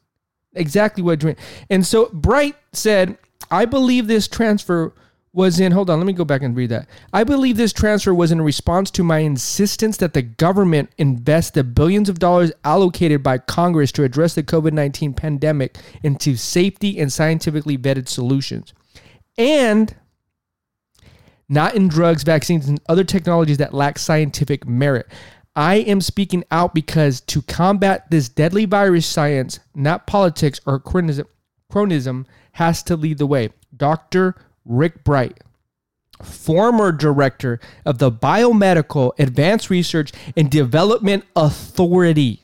Exactly 0.53 1.03
what 1.03 1.19
doing. 1.19 1.35
And 1.69 1.85
so 1.85 2.09
Bright 2.11 2.55
said, 2.73 3.17
I 3.51 3.65
believe 3.65 4.07
this 4.07 4.27
transfer 4.27 4.93
was 5.31 5.59
in 5.59 5.71
hold 5.71 5.89
on, 5.89 5.99
let 5.99 6.07
me 6.07 6.13
go 6.13 6.25
back 6.25 6.41
and 6.41 6.55
read 6.55 6.71
that. 6.71 6.87
I 7.13 7.23
believe 7.23 7.55
this 7.55 7.71
transfer 7.71 8.13
was 8.13 8.31
in 8.31 8.41
response 8.41 8.89
to 8.91 9.03
my 9.03 9.19
insistence 9.19 9.97
that 9.97 10.13
the 10.13 10.23
government 10.23 10.89
invest 10.97 11.53
the 11.53 11.63
billions 11.63 12.09
of 12.09 12.17
dollars 12.17 12.51
allocated 12.63 13.21
by 13.21 13.37
Congress 13.37 13.91
to 13.93 14.03
address 14.03 14.33
the 14.33 14.43
COVID-19 14.43 15.15
pandemic 15.15 15.77
into 16.01 16.35
safety 16.35 16.99
and 16.99 17.13
scientifically 17.13 17.77
vetted 17.77 18.07
solutions. 18.07 18.73
And 19.37 19.95
not 21.47 21.75
in 21.75 21.87
drugs, 21.87 22.23
vaccines, 22.23 22.67
and 22.67 22.79
other 22.89 23.03
technologies 23.03 23.57
that 23.57 23.73
lack 23.73 23.97
scientific 23.97 24.67
merit. 24.67 25.07
I 25.59 25.75
am 25.75 25.99
speaking 25.99 26.45
out 26.51 26.73
because 26.73 27.19
to 27.19 27.41
combat 27.41 28.09
this 28.09 28.29
deadly 28.29 28.63
virus, 28.63 29.05
science, 29.05 29.59
not 29.75 30.07
politics 30.07 30.61
or 30.65 30.79
chronism, 30.79 31.27
chronism 31.69 32.27
has 32.53 32.81
to 32.83 32.95
lead 32.95 33.17
the 33.17 33.25
way. 33.25 33.49
Dr. 33.75 34.35
Rick 34.63 35.03
Bright, 35.03 35.41
former 36.23 36.93
director 36.93 37.59
of 37.85 37.97
the 37.97 38.09
Biomedical 38.09 39.11
Advanced 39.19 39.69
Research 39.69 40.13
and 40.37 40.49
Development 40.49 41.25
Authority. 41.35 42.41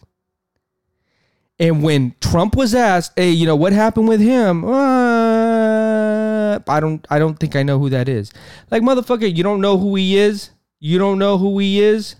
And 1.57 1.81
when 1.81 2.15
Trump 2.19 2.57
was 2.57 2.75
asked, 2.75 3.13
"Hey, 3.15 3.29
you 3.29 3.45
know 3.45 3.55
what 3.55 3.71
happened 3.71 4.09
with 4.09 4.19
him?" 4.19 4.65
Uh, 4.65 6.59
I 6.67 6.79
don't. 6.81 7.07
I 7.09 7.17
don't 7.17 7.39
think 7.39 7.55
I 7.55 7.63
know 7.63 7.79
who 7.79 7.89
that 7.91 8.09
is. 8.09 8.33
Like 8.71 8.83
motherfucker, 8.83 9.33
you 9.33 9.41
don't 9.41 9.61
know 9.61 9.77
who 9.77 9.95
he 9.95 10.17
is. 10.17 10.49
You 10.81 10.99
don't 10.99 11.17
know 11.17 11.37
who 11.37 11.57
he 11.59 11.81
is. 11.81 12.17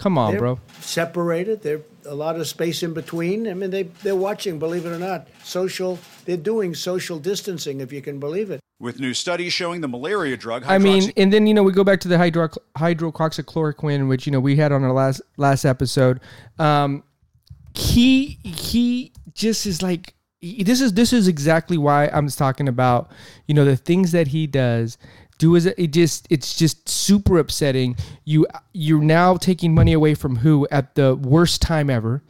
Come 0.00 0.16
on, 0.16 0.30
They're 0.30 0.40
bro. 0.40 0.58
separated. 0.80 1.60
There's 1.60 1.82
a 2.06 2.14
lot 2.14 2.36
of 2.40 2.46
space 2.48 2.82
in 2.82 2.94
between. 2.94 3.46
I 3.46 3.52
mean, 3.52 3.68
they 3.68 3.82
they're 4.02 4.16
watching. 4.16 4.58
Believe 4.58 4.86
it 4.86 4.88
or 4.88 4.98
not, 4.98 5.28
social. 5.44 5.98
They're 6.24 6.38
doing 6.38 6.74
social 6.74 7.18
distancing, 7.18 7.82
if 7.82 7.92
you 7.92 8.00
can 8.00 8.18
believe 8.18 8.50
it. 8.50 8.60
With 8.78 8.98
new 8.98 9.12
studies 9.12 9.52
showing 9.52 9.82
the 9.82 9.88
malaria 9.88 10.38
drug, 10.38 10.64
I 10.66 10.78
mean, 10.78 11.12
and 11.18 11.30
then 11.30 11.46
you 11.46 11.52
know 11.52 11.62
we 11.62 11.72
go 11.72 11.84
back 11.84 12.00
to 12.00 12.08
the 12.08 12.16
hydro 12.16 12.48
hydroxychloroquine, 12.78 14.08
which 14.08 14.24
you 14.24 14.32
know 14.32 14.40
we 14.40 14.56
had 14.56 14.72
on 14.72 14.82
our 14.84 14.92
last 14.92 15.20
last 15.36 15.66
episode. 15.66 16.18
Um, 16.58 17.02
he 17.74 18.38
he 18.42 19.12
just 19.34 19.66
is 19.66 19.82
like 19.82 20.14
he- 20.40 20.62
this 20.62 20.80
is 20.80 20.94
this 20.94 21.12
is 21.12 21.28
exactly 21.28 21.76
why 21.76 22.06
I'm 22.08 22.26
talking 22.28 22.68
about 22.68 23.10
you 23.46 23.52
know 23.52 23.66
the 23.66 23.76
things 23.76 24.12
that 24.12 24.28
he 24.28 24.46
does 24.46 24.96
do 25.40 25.56
is 25.56 25.66
it 25.66 25.92
just 25.92 26.26
it's 26.30 26.54
just 26.54 26.88
super 26.88 27.38
upsetting. 27.38 27.96
You 28.24 28.46
you're 28.72 29.02
now 29.02 29.36
taking 29.36 29.74
money 29.74 29.94
away 29.94 30.14
from 30.14 30.36
who 30.36 30.68
at 30.70 30.94
the 30.94 31.16
worst 31.16 31.62
time 31.62 31.90
ever. 31.90 32.22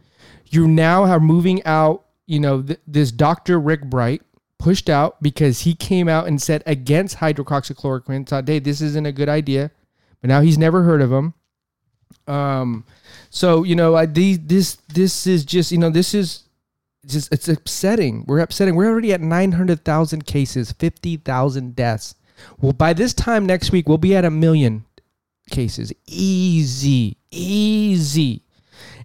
You 0.46 0.66
now 0.66 1.04
are 1.04 1.20
moving 1.20 1.62
out 1.64 2.06
you 2.26 2.40
know 2.40 2.62
th- 2.62 2.80
this 2.86 3.10
Dr. 3.10 3.60
Rick 3.60 3.82
Bright 3.90 4.22
pushed 4.58 4.88
out 4.88 5.20
because 5.22 5.60
he 5.60 5.74
came 5.74 6.08
out 6.08 6.28
and 6.28 6.40
said 6.40 6.62
against 6.66 7.16
hydroxychloroquine 7.16 8.28
thought 8.28 8.46
hey 8.46 8.60
this 8.60 8.80
isn't 8.80 9.06
a 9.06 9.12
good 9.12 9.28
idea. 9.28 9.70
But 10.20 10.28
now 10.28 10.40
he's 10.40 10.58
never 10.58 10.84
heard 10.84 11.02
of 11.02 11.10
him. 11.10 11.34
Um 12.28 12.84
so 13.28 13.64
you 13.64 13.74
know 13.74 13.96
I, 13.96 14.06
these, 14.06 14.38
this 14.38 14.76
this 14.88 15.26
is 15.26 15.44
just 15.44 15.72
you 15.72 15.78
know 15.78 15.90
this 15.90 16.14
is 16.14 16.44
just 17.06 17.32
it's 17.32 17.48
upsetting. 17.48 18.24
We're 18.28 18.40
upsetting. 18.40 18.76
We're 18.76 18.90
already 18.90 19.12
at 19.12 19.20
900000 19.20 20.26
cases 20.26 20.70
50000 20.72 21.74
deaths 21.74 22.14
well 22.60 22.72
by 22.72 22.92
this 22.92 23.12
time 23.14 23.46
next 23.46 23.72
week 23.72 23.88
we'll 23.88 23.98
be 23.98 24.14
at 24.16 24.24
a 24.24 24.30
million 24.30 24.84
cases. 25.50 25.92
Easy 26.06 27.16
easy. 27.30 28.42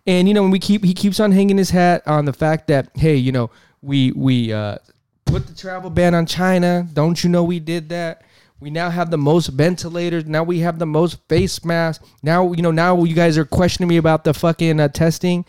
And 0.08 0.27
you 0.27 0.34
know 0.34 0.42
when 0.42 0.51
we 0.51 0.60
keep 0.60 0.84
he 0.84 0.94
keeps 0.94 1.20
on 1.20 1.32
hanging 1.32 1.58
his 1.58 1.70
hat 1.72 2.04
on 2.08 2.25
the 2.25 2.34
fact 2.34 2.68
that 2.68 2.89
hey 2.96 3.15
you 3.15 3.32
know 3.32 3.50
we 3.82 4.12
we 4.12 4.54
uh 4.54 4.77
put 5.25 5.48
the 5.48 5.56
travel 5.56 5.89
ban 5.89 6.13
on 6.15 6.25
china. 6.25 6.88
Don't 6.94 7.24
you 7.24 7.30
know 7.30 7.44
we 7.44 7.60
did 7.60 7.89
that? 7.89 8.22
We 8.60 8.70
now 8.70 8.89
have 8.89 9.12
the 9.12 9.18
most 9.18 9.48
ventilators. 9.48 10.25
Now 10.25 10.44
we 10.44 10.60
have 10.60 10.80
the 10.80 10.86
most 10.86 11.18
face 11.27 11.63
masks. 11.65 12.06
Now 12.24 12.54
you 12.54 12.62
know 12.62 12.72
now 12.72 13.04
you 13.04 13.15
guys 13.15 13.38
are 13.38 13.46
questioning 13.46 13.89
me 13.89 13.98
about 13.98 14.24
the 14.24 14.34
fucking 14.34 14.80
uh, 14.80 14.88
testing. 14.89 15.46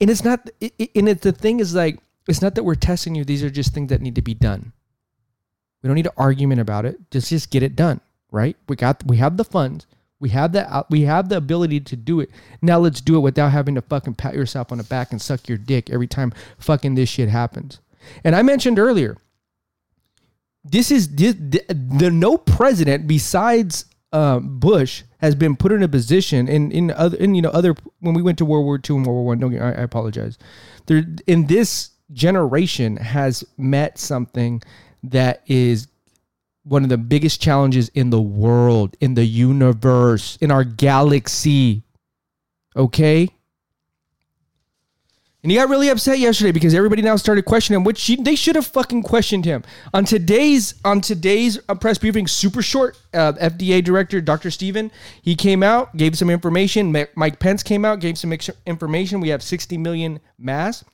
And 0.00 0.10
it's 0.10 0.24
not 0.24 0.48
it, 0.60 0.72
it- 0.78 0.90
and 0.94 1.08
it's 1.08 1.22
the 1.22 1.32
thing 1.32 1.60
is 1.60 1.74
like 1.74 1.98
it's 2.26 2.42
not 2.42 2.54
that 2.56 2.64
we're 2.64 2.74
testing 2.74 3.14
you. 3.14 3.24
These 3.24 3.42
are 3.42 3.50
just 3.50 3.72
things 3.74 3.88
that 3.90 4.00
need 4.02 4.14
to 4.16 4.22
be 4.22 4.34
done 4.34 4.72
we 5.82 5.88
don't 5.88 5.96
need 5.96 6.06
an 6.06 6.12
argument 6.16 6.60
about 6.60 6.84
it 6.84 6.98
just 7.10 7.28
just 7.28 7.50
get 7.50 7.62
it 7.62 7.76
done 7.76 8.00
right 8.30 8.56
we 8.68 8.76
got 8.76 9.04
we 9.06 9.16
have 9.16 9.36
the 9.36 9.44
funds 9.44 9.86
we 10.20 10.30
have 10.30 10.52
the 10.52 10.72
uh, 10.72 10.82
we 10.90 11.02
have 11.02 11.28
the 11.28 11.36
ability 11.36 11.80
to 11.80 11.96
do 11.96 12.20
it 12.20 12.30
now 12.62 12.78
let's 12.78 13.00
do 13.00 13.16
it 13.16 13.20
without 13.20 13.50
having 13.50 13.74
to 13.74 13.82
fucking 13.82 14.14
pat 14.14 14.34
yourself 14.34 14.72
on 14.72 14.78
the 14.78 14.84
back 14.84 15.12
and 15.12 15.22
suck 15.22 15.48
your 15.48 15.58
dick 15.58 15.90
every 15.90 16.06
time 16.06 16.32
fucking 16.58 16.94
this 16.94 17.08
shit 17.08 17.28
happens 17.28 17.80
and 18.24 18.34
i 18.34 18.42
mentioned 18.42 18.78
earlier 18.78 19.16
this 20.64 20.90
is 20.90 21.14
this, 21.14 21.34
the, 21.34 21.62
the 21.68 22.10
no 22.10 22.36
president 22.36 23.06
besides 23.06 23.86
um, 24.12 24.58
Bush 24.58 25.02
has 25.18 25.34
been 25.34 25.56
put 25.56 25.72
in 25.72 25.82
a 25.82 25.88
position 25.88 26.48
in 26.48 26.70
in 26.72 26.90
other 26.92 27.16
in 27.18 27.34
you 27.34 27.42
know 27.42 27.50
other 27.50 27.74
when 28.00 28.14
we 28.14 28.22
went 28.22 28.38
to 28.38 28.44
World 28.44 28.64
War 28.64 28.76
II 28.76 28.96
and 28.96 29.06
World 29.06 29.16
War 29.16 29.24
One. 29.26 29.38
Don't 29.38 29.58
I, 29.58 29.68
I 29.68 29.82
apologize. 29.82 30.38
There 30.86 31.04
in 31.26 31.46
this 31.46 31.90
generation 32.12 32.96
has 32.96 33.44
met 33.58 33.98
something 33.98 34.62
that 35.04 35.42
is 35.46 35.88
one 36.64 36.82
of 36.82 36.88
the 36.88 36.98
biggest 36.98 37.40
challenges 37.40 37.88
in 37.90 38.10
the 38.10 38.20
world, 38.20 38.96
in 39.00 39.14
the 39.14 39.24
universe, 39.24 40.36
in 40.40 40.50
our 40.50 40.64
galaxy. 40.64 41.82
Okay. 42.76 43.30
And 45.42 45.52
he 45.52 45.56
got 45.56 45.68
really 45.68 45.88
upset 45.88 46.18
yesterday 46.18 46.50
because 46.50 46.74
everybody 46.74 47.00
now 47.00 47.14
started 47.16 47.44
questioning 47.44 47.80
him, 47.80 47.84
which 47.84 47.98
she, 47.98 48.16
they 48.16 48.34
should 48.34 48.56
have 48.56 48.66
fucking 48.66 49.04
questioned 49.04 49.44
him 49.44 49.62
on 49.94 50.04
today's 50.04 50.74
on 50.84 51.00
today's 51.00 51.58
uh, 51.68 51.74
press 51.76 51.96
briefing. 51.96 52.26
Super 52.26 52.60
short. 52.60 52.98
Uh, 53.14 53.32
FDA 53.34 53.82
director 53.82 54.20
Dr. 54.20 54.50
Steven 54.50 54.90
he 55.22 55.36
came 55.36 55.62
out, 55.62 55.96
gave 55.96 56.18
some 56.18 56.28
information. 56.28 56.92
Mike 57.14 57.38
Pence 57.38 57.62
came 57.62 57.84
out, 57.84 58.00
gave 58.00 58.18
some 58.18 58.36
information. 58.66 59.20
We 59.20 59.28
have 59.28 59.42
60 59.42 59.78
million 59.78 60.20
masks. 60.38 60.84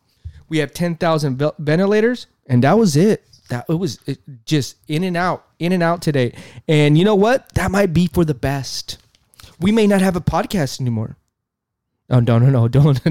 We 0.48 0.58
have 0.58 0.74
10,000 0.74 1.36
vel- 1.36 1.54
ventilators, 1.58 2.26
and 2.46 2.62
that 2.62 2.78
was 2.78 2.96
it. 2.96 3.24
That 3.50 3.66
it 3.68 3.74
was 3.74 3.98
it 4.06 4.20
just 4.46 4.76
in 4.88 5.04
and 5.04 5.16
out, 5.16 5.46
in 5.58 5.72
and 5.72 5.82
out 5.82 6.02
today. 6.02 6.34
And 6.66 6.96
you 6.96 7.04
know 7.04 7.14
what? 7.14 7.52
That 7.54 7.70
might 7.70 7.92
be 7.92 8.06
for 8.06 8.24
the 8.24 8.34
best. 8.34 8.98
We 9.60 9.70
may 9.72 9.86
not 9.86 10.00
have 10.00 10.16
a 10.16 10.20
podcast 10.20 10.80
anymore. 10.80 11.16
Oh 12.10 12.20
no 12.20 12.38
no 12.38 12.50
no! 12.50 12.68
Don't 12.68 13.02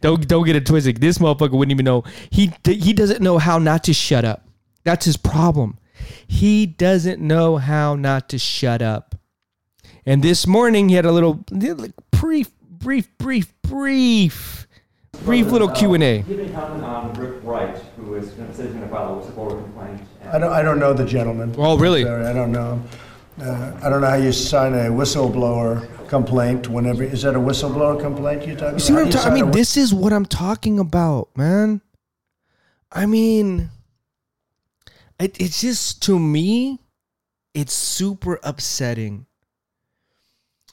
don't 0.00 0.28
don't 0.28 0.46
get 0.46 0.54
it 0.54 0.66
twisted. 0.66 1.00
This 1.00 1.18
motherfucker 1.18 1.52
wouldn't 1.52 1.72
even 1.72 1.84
know. 1.84 2.04
He 2.30 2.52
he 2.64 2.92
doesn't 2.92 3.20
know 3.20 3.38
how 3.38 3.58
not 3.58 3.84
to 3.84 3.92
shut 3.92 4.24
up. 4.24 4.46
That's 4.84 5.04
his 5.04 5.16
problem. 5.16 5.78
He 6.26 6.64
doesn't 6.66 7.20
know 7.20 7.56
how 7.56 7.96
not 7.96 8.28
to 8.28 8.38
shut 8.38 8.82
up. 8.82 9.16
And 10.06 10.22
this 10.22 10.46
morning 10.46 10.88
he 10.88 10.94
had 10.94 11.06
a 11.06 11.12
little 11.12 11.44
brief 12.12 12.50
brief 12.60 13.08
brief 13.18 13.52
brief 13.62 14.67
brief 15.24 15.46
little 15.50 15.68
Q 15.68 15.94
and 15.94 16.02
A. 16.02 16.22
Do 16.22 16.32
you 16.32 16.38
have 16.38 16.46
any 16.46 16.54
comment 16.54 16.84
on 16.84 17.12
Rick 17.14 17.42
Bright, 17.42 17.78
who 17.96 18.14
is 18.14 18.30
going 18.30 18.48
to 18.48 18.54
say 18.54 18.64
he's 18.64 18.72
going 18.72 18.84
to 18.84 18.90
file 18.90 19.18
a 19.18 19.22
whistleblower 19.22 19.62
complaint? 19.62 20.00
and- 20.22 20.30
I 20.30 20.38
don't, 20.38 20.52
I 20.52 20.62
don't 20.62 20.78
know 20.78 20.92
the 20.92 21.04
gentleman. 21.06 21.54
Oh, 21.58 21.78
really? 21.78 22.02
Sorry, 22.04 22.26
I 22.26 22.32
don't 22.32 22.52
know. 22.52 22.82
Uh, 23.40 23.78
I 23.82 23.88
don't 23.88 24.00
know 24.00 24.08
how 24.08 24.16
you 24.16 24.32
sign 24.32 24.74
a 24.74 24.90
whistleblower 24.90 26.08
complaint 26.08 26.68
whenever, 26.68 27.04
is 27.04 27.22
that 27.22 27.36
a 27.36 27.38
whistleblower 27.38 28.00
complaint 28.00 28.44
you're 28.46 28.56
talking 28.56 28.68
about? 28.70 28.80
See 28.80 28.92
what 28.92 29.02
I'm 29.02 29.10
do 29.10 29.10
you 29.10 29.22
talking? 29.22 29.32
I 29.32 29.34
sign 29.36 29.42
a 29.42 29.44
mean, 29.44 29.52
this 29.52 29.76
is 29.76 29.94
what 29.94 30.12
I'm 30.12 30.26
talking 30.26 30.78
about, 30.80 31.28
man. 31.36 31.80
I 32.90 33.06
mean, 33.06 33.70
it, 35.20 35.40
it's 35.40 35.60
just 35.60 36.02
to 36.04 36.18
me, 36.18 36.80
it's 37.54 37.72
super 37.72 38.40
upsetting. 38.42 39.26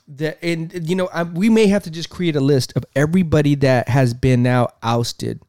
That 0.08 0.38
and 0.44 0.88
you 0.88 0.96
know, 0.96 1.10
I, 1.12 1.24
we 1.24 1.50
may 1.50 1.68
have 1.68 1.84
to 1.84 1.92
just 1.92 2.10
create 2.10 2.36
a 2.36 2.42
list 2.42 2.74
of 2.76 2.86
everybody 2.96 3.56
that 3.56 3.90
has 3.90 4.14
been 4.14 4.44
now 4.44 4.70
ousted 4.84 5.42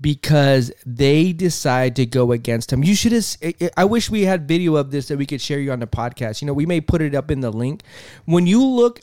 because 0.00 0.72
they 0.84 1.32
decide 1.32 1.94
to 1.96 2.04
go 2.04 2.32
against 2.32 2.72
him. 2.72 2.82
You 2.82 2.96
should 2.96 3.12
have. 3.12 3.36
I 3.76 3.84
wish 3.84 4.10
we 4.10 4.22
had 4.22 4.48
video 4.48 4.74
of 4.74 4.90
this 4.90 5.06
that 5.08 5.16
we 5.16 5.26
could 5.26 5.40
share 5.40 5.60
you 5.60 5.70
on 5.70 5.78
the 5.78 5.86
podcast. 5.86 6.42
You 6.42 6.46
know, 6.46 6.52
we 6.52 6.66
may 6.66 6.80
put 6.80 7.00
it 7.00 7.14
up 7.14 7.30
in 7.30 7.40
the 7.40 7.50
link. 7.50 7.82
When 8.24 8.46
you 8.46 8.64
look 8.64 9.00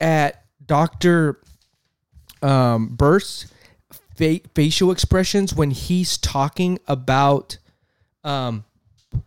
at 0.00 0.44
Doctor 0.66 1.40
um, 2.42 2.88
Birx's 2.88 3.52
fa- 4.16 4.40
facial 4.54 4.90
expressions 4.90 5.54
when 5.54 5.70
he's 5.70 6.18
talking 6.18 6.78
about 6.86 7.56
um, 8.24 8.64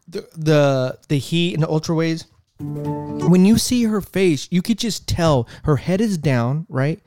the 0.08 0.28
the 0.36 1.00
the 1.08 1.18
heat 1.18 1.54
and 1.54 1.64
the 1.64 1.70
ultra 1.70 1.96
waves. 1.96 2.26
When 2.60 3.46
you 3.46 3.58
see 3.58 3.84
her 3.84 4.02
face, 4.02 4.48
you 4.52 4.62
could 4.62 4.78
just 4.78 5.08
tell 5.08 5.48
her 5.64 5.78
head 5.78 6.00
is 6.02 6.18
down, 6.18 6.66
right? 6.70 7.02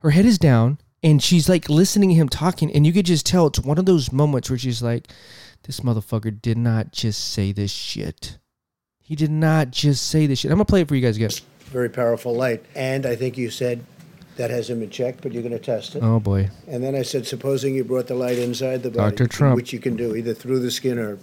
Her 0.00 0.10
head 0.10 0.26
is 0.26 0.38
down, 0.38 0.78
and 1.02 1.22
she's 1.22 1.48
like 1.48 1.68
listening 1.68 2.08
to 2.10 2.14
him 2.14 2.28
talking, 2.28 2.72
and 2.72 2.86
you 2.86 2.92
could 2.92 3.06
just 3.06 3.26
tell 3.26 3.46
it's 3.46 3.60
one 3.60 3.78
of 3.78 3.86
those 3.86 4.12
moments 4.12 4.50
where 4.50 4.58
she's 4.58 4.82
like, 4.82 5.08
"This 5.64 5.80
motherfucker 5.80 6.40
did 6.40 6.58
not 6.58 6.92
just 6.92 7.32
say 7.32 7.52
this 7.52 7.70
shit. 7.70 8.38
He 8.98 9.14
did 9.14 9.30
not 9.30 9.70
just 9.70 10.06
say 10.08 10.26
this 10.26 10.40
shit." 10.40 10.50
I'm 10.50 10.56
gonna 10.56 10.64
play 10.64 10.80
it 10.80 10.88
for 10.88 10.96
you 10.96 11.02
guys 11.02 11.16
again. 11.16 11.30
Very 11.66 11.88
powerful 11.88 12.34
light. 12.34 12.64
And 12.74 13.06
I 13.06 13.14
think 13.14 13.38
you 13.38 13.50
said 13.50 13.84
that 14.36 14.50
hasn't 14.50 14.80
been 14.80 14.90
checked, 14.90 15.20
but 15.22 15.32
you're 15.32 15.42
going 15.42 15.52
to 15.52 15.58
test 15.58 15.94
it. 15.94 16.02
Oh 16.02 16.18
boy. 16.18 16.50
And 16.66 16.82
then 16.82 16.94
I 16.94 17.02
said, 17.02 17.26
supposing 17.26 17.74
you 17.74 17.84
brought 17.84 18.06
the 18.06 18.14
light 18.14 18.38
inside 18.38 18.82
the 18.82 18.90
body, 18.90 19.14
Dr. 19.14 19.28
Trump. 19.28 19.54
which 19.54 19.72
you 19.72 19.78
can 19.78 19.96
do 19.96 20.16
either 20.16 20.32
through 20.34 20.60
the 20.60 20.70
skin 20.70 20.98
or 20.98 21.18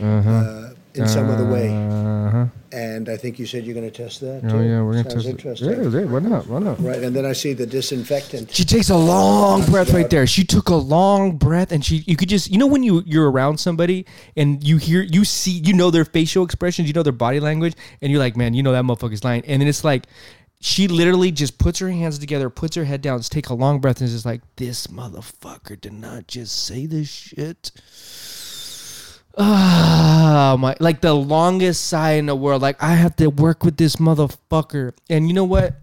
uh, 0.00 0.70
in 0.94 1.06
some 1.06 1.30
other 1.30 1.44
way. 1.44 1.68
Uh-huh. 1.68 2.46
And 2.72 3.08
I 3.08 3.16
think 3.16 3.38
you 3.38 3.46
said 3.46 3.64
you're 3.64 3.74
going 3.74 3.90
to 3.90 3.96
test 3.96 4.20
that. 4.20 4.42
Oh 4.44 4.48
too. 4.48 4.62
yeah, 4.62 4.82
we're 4.82 4.92
gonna 4.92 5.10
Sounds 5.10 5.14
test 5.14 5.26
it. 5.26 5.30
interesting. 5.30 5.70
Yeah, 5.70 6.00
yeah, 6.00 6.04
why 6.04 6.18
not? 6.18 6.46
Why 6.46 6.58
not? 6.58 6.80
Right, 6.80 7.02
and 7.02 7.16
then 7.16 7.24
I 7.24 7.32
see 7.32 7.54
the 7.54 7.66
disinfectant. 7.66 8.54
She 8.54 8.64
takes 8.64 8.90
a 8.90 8.96
long 8.96 9.64
breath 9.66 9.92
right 9.92 10.10
there. 10.10 10.26
She 10.26 10.44
took 10.44 10.68
a 10.68 10.74
long 10.74 11.36
breath, 11.38 11.72
and 11.72 11.84
she 11.84 12.04
you 12.06 12.16
could 12.16 12.28
just 12.28 12.50
you 12.50 12.58
know 12.58 12.66
when 12.66 12.82
you 12.82 13.02
you're 13.06 13.30
around 13.30 13.58
somebody 13.58 14.04
and 14.36 14.62
you 14.62 14.76
hear 14.76 15.02
you 15.02 15.24
see 15.24 15.52
you 15.52 15.72
know 15.72 15.90
their 15.90 16.04
facial 16.04 16.44
expressions, 16.44 16.88
you 16.88 16.94
know 16.94 17.02
their 17.02 17.12
body 17.12 17.40
language, 17.40 17.74
and 18.02 18.12
you're 18.12 18.20
like, 18.20 18.36
man, 18.36 18.52
you 18.52 18.62
know 18.62 18.72
that 18.72 18.84
motherfucker's 18.84 19.24
lying. 19.24 19.44
And 19.46 19.62
then 19.62 19.68
it's 19.68 19.84
like 19.84 20.04
she 20.60 20.88
literally 20.88 21.30
just 21.30 21.58
puts 21.58 21.78
her 21.78 21.88
hands 21.88 22.18
together, 22.18 22.50
puts 22.50 22.76
her 22.76 22.84
head 22.84 23.00
down, 23.00 23.20
take 23.20 23.48
a 23.48 23.54
long 23.54 23.80
breath, 23.80 24.00
and 24.00 24.06
is 24.06 24.12
just 24.12 24.26
like, 24.26 24.42
this 24.56 24.88
motherfucker 24.88 25.80
did 25.80 25.92
not 25.92 26.26
just 26.26 26.64
say 26.66 26.84
this 26.86 27.08
shit. 27.08 27.70
Ah, 29.40 30.56
my 30.58 30.74
like 30.80 31.00
the 31.00 31.14
longest 31.14 31.86
sigh 31.86 32.12
in 32.12 32.26
the 32.26 32.34
world. 32.34 32.60
Like 32.60 32.82
I 32.82 32.94
have 32.94 33.14
to 33.16 33.28
work 33.28 33.64
with 33.64 33.76
this 33.76 33.96
motherfucker, 33.96 34.92
and 35.08 35.28
you 35.28 35.34
know 35.34 35.44
what? 35.44 35.74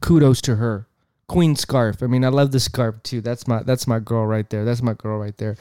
Kudos 0.00 0.40
to 0.42 0.56
her. 0.56 0.86
Queen 1.28 1.54
scarf. 1.54 2.02
I 2.02 2.06
mean, 2.06 2.24
I 2.24 2.28
love 2.28 2.50
the 2.50 2.58
scarf 2.58 3.02
too. 3.04 3.20
That's 3.20 3.46
my 3.46 3.62
that's 3.62 3.86
my 3.86 4.00
girl 4.00 4.26
right 4.26 4.48
there. 4.50 4.64
That's 4.64 4.82
my 4.82 4.94
girl 4.94 5.18
right 5.18 5.36
there. 5.36 5.56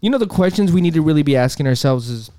You 0.00 0.10
know 0.10 0.18
the 0.18 0.26
questions 0.26 0.70
we 0.70 0.80
need 0.80 0.94
to 0.94 1.02
really 1.02 1.24
be 1.24 1.36
asking 1.36 1.66
ourselves 1.66 2.08
is, 2.08 2.30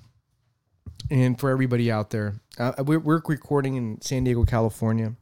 and 1.09 1.37
for 1.37 1.49
everybody 1.49 1.91
out 1.91 2.11
there, 2.11 2.35
uh, 2.57 2.73
we're 2.85 2.99
we're 2.99 3.21
recording 3.27 3.75
in 3.75 3.99
San 3.99 4.23
Diego, 4.23 4.45
California, 4.45 5.13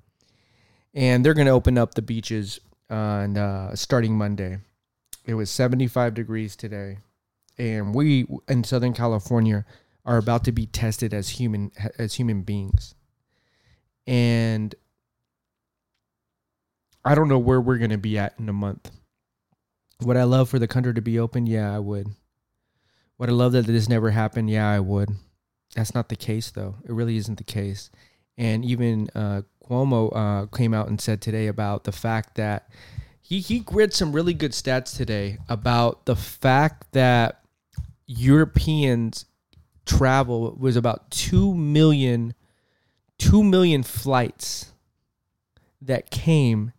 and 0.93 1.25
they're 1.25 1.33
going 1.33 1.47
to 1.47 1.53
open 1.53 1.77
up 1.77 1.95
the 1.95 2.01
beaches 2.03 2.59
on 2.89 3.35
uh, 3.37 3.75
starting 3.75 4.15
Monday. 4.15 4.59
It 5.25 5.33
was 5.33 5.49
75 5.49 6.13
degrees 6.13 6.55
today, 6.55 6.99
and 7.57 7.93
we 7.93 8.27
in 8.47 8.63
Southern 8.63 8.93
California 8.93 9.65
are 10.05 10.17
about 10.17 10.43
to 10.45 10.51
be 10.51 10.65
tested 10.65 11.13
as 11.13 11.29
human 11.29 11.71
as 11.97 12.15
human 12.15 12.41
beings, 12.41 12.95
and 14.05 14.73
I 17.03 17.15
don't 17.15 17.29
know 17.29 17.39
where 17.39 17.61
we're 17.61 17.77
going 17.77 17.91
to 17.91 17.97
be 17.97 18.17
at 18.17 18.33
in 18.39 18.49
a 18.49 18.53
month. 18.53 18.91
Would 20.01 20.17
I 20.17 20.23
love 20.23 20.49
for 20.49 20.59
the 20.59 20.67
country 20.67 20.93
to 20.93 21.01
be 21.01 21.19
open? 21.19 21.45
Yeah, 21.45 21.73
I 21.73 21.79
would. 21.79 22.07
Would 23.17 23.29
I 23.29 23.33
love 23.33 23.53
that 23.53 23.65
this 23.65 23.87
never 23.87 24.11
happened? 24.11 24.49
Yeah, 24.49 24.69
I 24.69 24.79
would. 24.79 25.09
That's 25.75 25.93
not 25.93 26.09
the 26.09 26.15
case, 26.15 26.51
though. 26.51 26.75
It 26.83 26.91
really 26.91 27.17
isn't 27.17 27.37
the 27.37 27.43
case. 27.43 27.89
And 28.37 28.65
even 28.65 29.09
uh, 29.15 29.43
Cuomo 29.63 30.11
uh, 30.13 30.45
came 30.47 30.73
out 30.73 30.89
and 30.89 30.99
said 30.99 31.21
today 31.21 31.47
about 31.47 31.85
the 31.85 31.91
fact 31.91 32.35
that 32.35 32.69
he 33.21 33.39
he 33.39 33.63
read 33.71 33.93
some 33.93 34.11
really 34.11 34.33
good 34.33 34.51
stats 34.51 34.95
today 34.95 35.37
about 35.47 36.05
the 36.05 36.15
fact 36.15 36.91
that 36.91 37.44
Europeans 38.07 39.25
travel 39.85 40.55
was 40.59 40.75
about 40.75 41.11
2 41.11 41.53
million 41.53 42.33
2 43.17 43.43
million 43.43 43.81
flights 43.83 44.73
that 45.81 46.09
came 46.09 46.73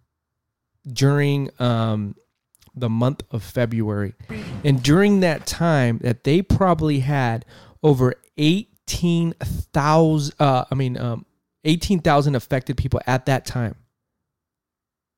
during 0.86 1.50
um, 1.58 2.14
the 2.74 2.90
month 2.90 3.22
of 3.30 3.42
February. 3.42 4.14
And 4.64 4.82
during 4.82 5.20
that 5.20 5.46
time 5.46 5.98
that 5.98 6.24
they 6.24 6.42
probably 6.42 6.98
had 7.00 7.46
over 7.82 8.14
18,000 8.36 10.34
uh, 10.38 10.64
I 10.70 10.74
mean 10.74 10.98
um, 10.98 11.24
18,000 11.64 12.34
affected 12.34 12.76
people 12.76 13.00
at 13.06 13.26
that 13.26 13.44
time. 13.46 13.76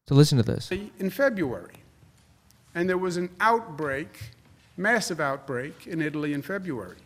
So 0.08 0.14
listen 0.14 0.38
to 0.38 0.44
this. 0.44 0.70
in 0.98 1.10
February. 1.10 1.74
And 2.74 2.88
there 2.88 2.96
was 2.96 3.16
an 3.16 3.28
outbreak, 3.40 4.30
massive 4.78 5.20
outbreak 5.20 5.86
in 5.86 6.00
Italy 6.00 6.32
in 6.32 6.42
February. 6.42 6.96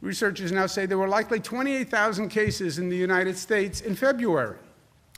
Researchers 0.00 0.52
now 0.52 0.66
say 0.66 0.86
there 0.86 0.98
were 0.98 1.08
likely 1.08 1.40
28,000 1.40 2.28
cases 2.28 2.78
in 2.78 2.88
the 2.88 2.96
United 2.96 3.36
States 3.36 3.80
in 3.80 3.94
February. 3.96 4.58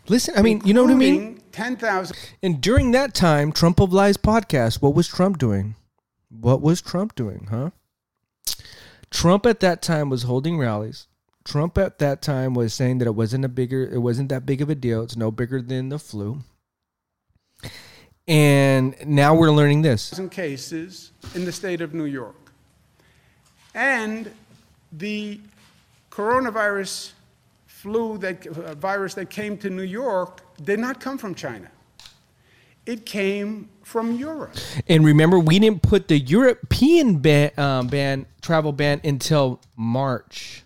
Listen, 0.09 0.35
I 0.37 0.43
mean, 0.43 0.63
you 0.65 0.73
know 0.73 0.85
what 0.85 0.93
I 0.93 0.97
mean? 0.97 1.43
10,000 1.51 2.17
And 2.43 2.61
during 2.61 2.93
that 2.93 3.13
time, 3.13 3.51
Trump 3.51 3.81
of 3.81 3.93
Lies 3.93 4.17
podcast, 4.17 4.81
what 4.81 4.95
was 4.95 5.09
Trump 5.09 5.39
doing? 5.39 5.75
What 6.29 6.63
was 6.63 6.81
Trump 6.81 7.17
doing, 7.17 7.49
huh? 7.51 7.71
Trump 9.11 9.47
at 9.47 9.61
that 9.61 9.83
time 9.83 10.09
was 10.09 10.23
holding 10.23 10.59
rallies. 10.59 11.09
Trump 11.45 11.79
at 11.79 11.99
that 11.99 12.23
time 12.23 12.55
was 12.55 12.75
saying 12.75 12.99
that 12.99 13.07
it 13.07 13.15
wasn't 13.15 13.45
a 13.45 13.49
bigger 13.49 13.89
it 13.89 13.99
wasn't 13.99 14.29
that 14.29 14.45
big 14.47 14.61
of 14.61 14.69
a 14.69 14.75
deal. 14.75 15.03
It's 15.03 15.17
no 15.17 15.31
bigger 15.31 15.63
than 15.63 15.89
the 15.89 15.99
flu. 15.99 16.41
And 18.29 18.97
now 19.07 19.35
we're 19.35 19.53
learning 19.53 19.83
this. 19.83 20.19
cases 20.31 21.13
in 21.35 21.45
the 21.45 21.53
state 21.53 21.81
of 21.81 21.95
New 21.95 22.07
York. 22.07 22.35
And 23.75 24.33
the 24.93 25.39
coronavirus 26.11 27.13
flu 27.67 28.19
that 28.19 28.47
uh, 28.47 28.75
virus 28.75 29.15
that 29.15 29.31
came 29.31 29.57
to 29.59 29.71
New 29.71 29.83
York 29.83 30.41
did 30.65 30.81
not 30.81 30.99
come 30.99 31.19
from 31.19 31.35
China. 31.35 31.71
It 32.87 33.05
came 33.05 33.69
from 33.83 34.17
Europe. 34.17 34.57
And 34.89 35.05
remember, 35.05 35.39
we 35.39 35.59
didn't 35.59 35.83
put 35.83 36.09
the 36.09 36.19
European 36.19 37.19
ban, 37.19 37.51
um, 37.59 37.89
ban 37.89 38.27
travel 38.41 38.73
ban 38.73 39.01
until 39.05 39.61
March, 39.77 40.65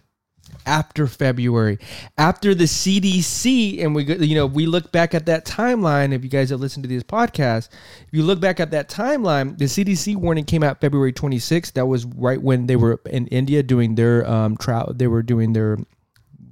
after 0.67 1.07
February, 1.07 1.79
after 2.19 2.55
the 2.55 2.65
CDC. 2.65 3.83
And 3.83 3.95
we, 3.95 4.05
you 4.05 4.35
know, 4.35 4.47
we 4.47 4.67
look 4.67 4.93
back 4.93 5.15
at 5.15 5.27
that 5.27 5.45
timeline. 5.45 6.13
If 6.13 6.23
you 6.23 6.31
guys 6.31 6.51
have 6.51 6.61
listened 6.61 6.85
to 6.85 6.89
this 6.89 7.03
podcast, 7.03 7.69
if 8.07 8.09
you 8.13 8.23
look 8.23 8.41
back 8.41 8.61
at 8.61 8.71
that 8.71 8.89
timeline, 8.89 9.59
the 9.59 9.67
CDC 9.67 10.17
warning 10.17 10.45
came 10.45 10.63
out 10.63 10.81
February 10.81 11.13
26th. 11.13 11.73
That 11.73 11.87
was 11.87 12.05
right 12.05 12.41
when 12.41 12.67
they 12.67 12.77
were 12.77 13.01
in 13.07 13.27
India 13.29 13.63
doing 13.63 13.95
their 13.95 14.29
um, 14.29 14.57
trial. 14.57 14.93
They 14.95 15.07
were 15.07 15.23
doing 15.23 15.53
their 15.53 15.79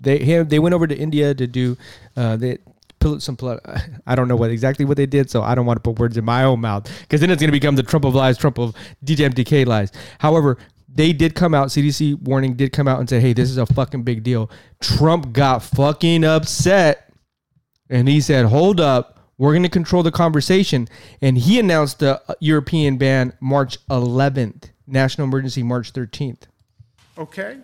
they 0.01 0.42
they 0.44 0.59
went 0.61 0.75
over 0.75 0.87
to 0.87 0.97
India 0.97 1.35
to 1.35 1.47
do 1.47 1.77
uh, 2.16 2.37
they 2.37 2.59
some 3.18 3.37
I 4.07 4.14
don't 4.14 4.29
know 4.29 4.37
what 4.37 4.51
exactly 4.51 4.85
what 4.85 4.97
they 4.97 5.07
did, 5.07 5.31
so 5.31 5.42
I 5.42 5.55
don't 5.55 5.66
want 5.66 5.77
to 5.77 5.81
put 5.81 5.99
words 5.99 6.16
in 6.16 6.25
my 6.25 6.44
own 6.44 6.61
mouth 6.61 6.90
because 7.03 7.21
then 7.21 7.31
it's 7.31 7.40
going 7.40 7.49
to 7.49 7.53
become 7.53 7.77
the 7.77 7.83
Trump 7.83 8.05
of 8.05 8.14
lies, 8.14 8.37
Trump 8.37 8.59
of 8.59 8.75
DJMDK 9.05 9.66
lies. 9.66 9.92
However, 10.18 10.59
they 10.88 11.12
did 11.12 11.35
come 11.35 11.55
out. 11.55 11.68
CDC 11.68 12.20
warning 12.22 12.55
did 12.55 12.72
come 12.72 12.88
out 12.88 13.01
and 13.01 13.09
say, 13.09 13.20
"Hey, 13.20 13.33
this 13.33 13.51
is 13.51 13.59
a 13.59 13.66
fucking 13.66 14.03
big 14.03 14.22
deal." 14.22 14.51
Trump 14.81 15.33
got 15.33 15.62
fucking 15.62 16.24
upset, 16.24 17.12
and 17.90 18.09
he 18.09 18.20
said, 18.20 18.46
"Hold 18.46 18.81
up." 18.81 19.14
We're 19.38 19.53
going 19.53 19.62
to 19.62 19.68
control 19.68 20.03
the 20.03 20.11
conversation. 20.11 20.88
And 21.22 21.38
he 21.38 21.61
announced 21.61 22.01
the 22.01 22.20
European 22.40 22.98
ban 22.98 23.33
March 23.40 23.79
11th, 23.87 24.70
national 24.85 25.29
emergency 25.29 25.62
March 25.62 25.92
13th. 25.92 26.48
Okay? 27.16 27.59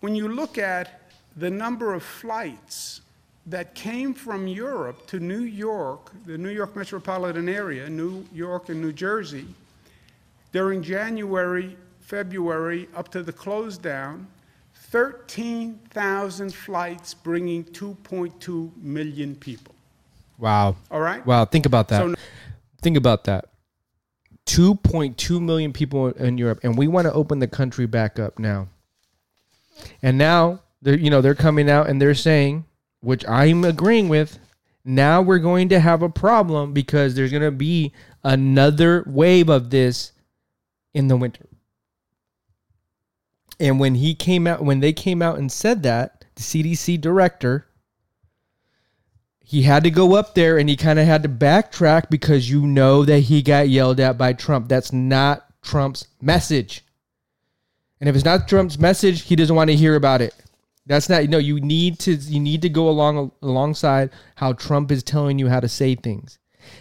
When 0.00 0.14
you 0.14 0.28
look 0.28 0.56
at 0.56 1.00
the 1.36 1.50
number 1.50 1.94
of 1.94 2.04
flights 2.04 3.00
that 3.46 3.74
came 3.74 4.14
from 4.14 4.46
Europe 4.46 5.06
to 5.08 5.18
New 5.18 5.42
York, 5.42 6.12
the 6.26 6.38
New 6.38 6.50
York 6.50 6.76
metropolitan 6.76 7.48
area, 7.48 7.88
New 7.90 8.24
York 8.32 8.68
and 8.68 8.80
New 8.80 8.92
Jersey, 8.92 9.46
during 10.56 10.82
January, 10.82 11.76
February, 12.00 12.88
up 12.96 13.10
to 13.10 13.22
the 13.22 13.30
close 13.30 13.76
down, 13.76 14.26
13,000 14.74 16.54
flights 16.54 17.12
bringing 17.12 17.62
2.2 17.62 18.74
million 18.82 19.34
people. 19.34 19.74
Wow. 20.38 20.76
All 20.90 21.02
right? 21.02 21.26
Wow. 21.26 21.44
Think 21.44 21.66
about 21.66 21.88
that. 21.88 22.00
So- 22.00 22.14
think 22.80 22.96
about 22.96 23.24
that. 23.24 23.50
2.2 24.46 25.42
million 25.42 25.74
people 25.74 26.06
in 26.12 26.38
Europe, 26.38 26.60
and 26.62 26.78
we 26.78 26.88
want 26.88 27.06
to 27.06 27.12
open 27.12 27.38
the 27.38 27.48
country 27.48 27.84
back 27.84 28.18
up 28.18 28.38
now. 28.38 28.68
And 30.00 30.16
now 30.16 30.60
they're, 30.80 30.96
you 30.96 31.10
know, 31.10 31.20
they're 31.20 31.34
coming 31.34 31.68
out 31.68 31.86
and 31.86 32.00
they're 32.00 32.14
saying, 32.14 32.64
which 33.00 33.28
I'm 33.28 33.62
agreeing 33.62 34.08
with, 34.08 34.38
now 34.86 35.20
we're 35.20 35.38
going 35.38 35.68
to 35.68 35.80
have 35.80 36.00
a 36.00 36.08
problem 36.08 36.72
because 36.72 37.14
there's 37.14 37.30
going 37.30 37.42
to 37.42 37.50
be 37.50 37.92
another 38.24 39.04
wave 39.06 39.50
of 39.50 39.68
this 39.68 40.12
in 40.96 41.08
the 41.08 41.16
winter. 41.16 41.46
And 43.60 43.78
when 43.78 43.96
he 43.96 44.14
came 44.14 44.46
out, 44.46 44.64
when 44.64 44.80
they 44.80 44.94
came 44.94 45.20
out 45.20 45.38
and 45.38 45.52
said 45.52 45.82
that, 45.82 46.24
the 46.34 46.42
CDC 46.42 47.00
director, 47.00 47.66
he 49.40 49.62
had 49.62 49.84
to 49.84 49.90
go 49.90 50.14
up 50.14 50.34
there 50.34 50.56
and 50.56 50.68
he 50.70 50.76
kind 50.76 50.98
of 50.98 51.06
had 51.06 51.22
to 51.22 51.28
backtrack 51.28 52.08
because 52.08 52.50
you 52.50 52.66
know 52.66 53.04
that 53.04 53.20
he 53.20 53.42
got 53.42 53.68
yelled 53.68 54.00
at 54.00 54.16
by 54.16 54.32
Trump. 54.32 54.68
That's 54.68 54.92
not 54.92 55.44
Trump's 55.62 56.08
message. 56.20 56.82
And 58.00 58.08
if 58.08 58.16
it's 58.16 58.24
not 58.24 58.48
Trump's 58.48 58.78
message, 58.78 59.22
he 59.22 59.36
doesn't 59.36 59.54
want 59.54 59.68
to 59.68 59.76
hear 59.76 59.96
about 59.96 60.22
it. 60.22 60.34
That's 60.86 61.08
not 61.10 61.24
no. 61.24 61.38
You 61.38 61.60
need 61.60 61.98
to 62.00 62.14
you 62.14 62.40
need 62.40 62.62
to 62.62 62.68
go 62.68 62.88
along 62.88 63.32
alongside 63.42 64.10
how 64.36 64.52
Trump 64.52 64.90
is 64.90 65.02
telling 65.02 65.38
you 65.38 65.48
how 65.48 65.60
to 65.60 65.68
say 65.68 65.94
things. 65.94 66.38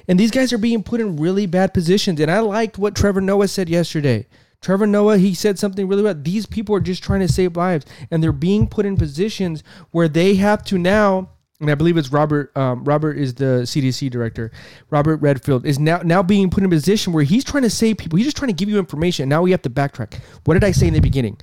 And 0.08 0.20
these 0.20 0.32
guys 0.32 0.54
are 0.54 0.58
being 0.58 0.84
put 0.84 1.02
in 1.02 1.18
really 1.18 1.46
bad 1.46 1.74
positions. 1.74 2.20
And 2.20 2.32
I 2.32 2.40
liked 2.40 2.78
what 2.78 2.96
Trevor 2.96 3.22
Noah 3.22 3.48
said 3.48 3.70
yesterday. 3.70 4.28
Trevor 4.66 4.88
Noah, 4.88 5.20
he 5.20 5.36
said 5.36 5.60
something 5.60 5.88
really 5.88 6.02
well. 6.02 6.16
These 6.16 6.48
people 6.48 6.76
are 6.76 6.80
just 6.80 7.04
trying 7.04 7.20
to 7.20 7.28
save 7.28 7.56
lives, 7.56 7.86
and 8.10 8.24
they're 8.24 8.32
being 8.32 8.68
put 8.68 8.86
in 8.86 8.98
positions 8.98 9.64
where 9.92 10.08
they 10.08 10.36
have 10.36 10.64
to 10.66 10.80
now. 10.80 11.30
And 11.60 11.70
I 11.70 11.76
believe 11.76 11.98
it's 11.98 12.12
Robert. 12.12 12.56
Um, 12.58 12.84
Robert 12.84 13.16
is 13.16 13.36
the 13.36 13.62
CDC 13.64 14.10
director. 14.10 14.52
Robert 14.90 15.18
Redfield 15.18 15.68
is 15.68 15.78
now 15.78 16.00
now 16.00 16.24
being 16.24 16.50
put 16.50 16.64
in 16.64 16.66
a 16.66 16.70
position 16.70 17.14
where 17.14 17.24
he's 17.24 17.44
trying 17.44 17.62
to 17.62 17.70
save 17.70 17.98
people. 17.98 18.18
He's 18.18 18.26
just 18.26 18.38
trying 18.38 18.50
to 18.50 18.56
give 18.56 18.68
you 18.68 18.80
information. 18.80 19.30
Now 19.30 19.44
we 19.44 19.52
have 19.52 19.62
to 19.62 19.70
backtrack. 19.70 20.20
What 20.46 20.56
did 20.56 20.64
I 20.64 20.72
say 20.72 20.88
in 20.88 20.96
the 20.96 21.00
beginning? 21.00 21.38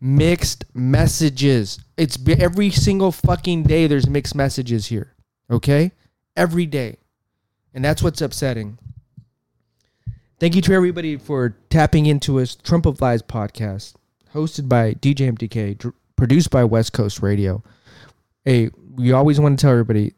Mixed 0.00 0.64
messages. 0.74 1.78
It's 1.96 2.18
every 2.28 2.70
single 2.70 3.12
fucking 3.12 3.62
day. 3.62 3.86
There's 3.86 4.08
mixed 4.08 4.34
messages 4.34 4.86
here. 4.86 5.14
Okay, 5.48 5.92
every 6.36 6.66
day, 6.66 6.96
and 7.74 7.84
that's 7.84 8.02
what's 8.02 8.20
upsetting. 8.22 8.78
Thank 10.40 10.54
you 10.54 10.62
to 10.62 10.72
everybody 10.72 11.16
for 11.16 11.56
tapping 11.70 12.06
into 12.06 12.40
us. 12.40 12.54
Trump 12.54 12.86
of 12.86 13.00
Lies 13.00 13.22
podcast, 13.22 13.94
hosted 14.32 14.68
by 14.68 14.94
DJ 14.94 15.32
MDK, 15.32 15.76
dr- 15.78 15.94
produced 16.16 16.50
by 16.50 16.64
West 16.64 16.92
Coast 16.92 17.22
Radio. 17.22 17.62
Hey, 18.44 18.70
we 18.94 19.12
always 19.12 19.40
want 19.40 19.58
to 19.58 19.62
tell 19.62 19.72
everybody 19.72 20.14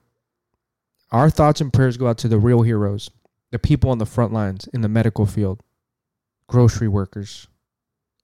our 1.12 1.30
thoughts 1.30 1.60
and 1.60 1.72
prayers 1.72 1.96
go 1.96 2.08
out 2.08 2.18
to 2.18 2.28
the 2.28 2.38
real 2.38 2.62
heroes, 2.62 3.10
the 3.50 3.58
people 3.58 3.90
on 3.90 3.98
the 3.98 4.06
front 4.06 4.32
lines 4.32 4.68
in 4.72 4.80
the 4.80 4.88
medical 4.88 5.26
field, 5.26 5.62
grocery 6.48 6.88
workers, 6.88 7.46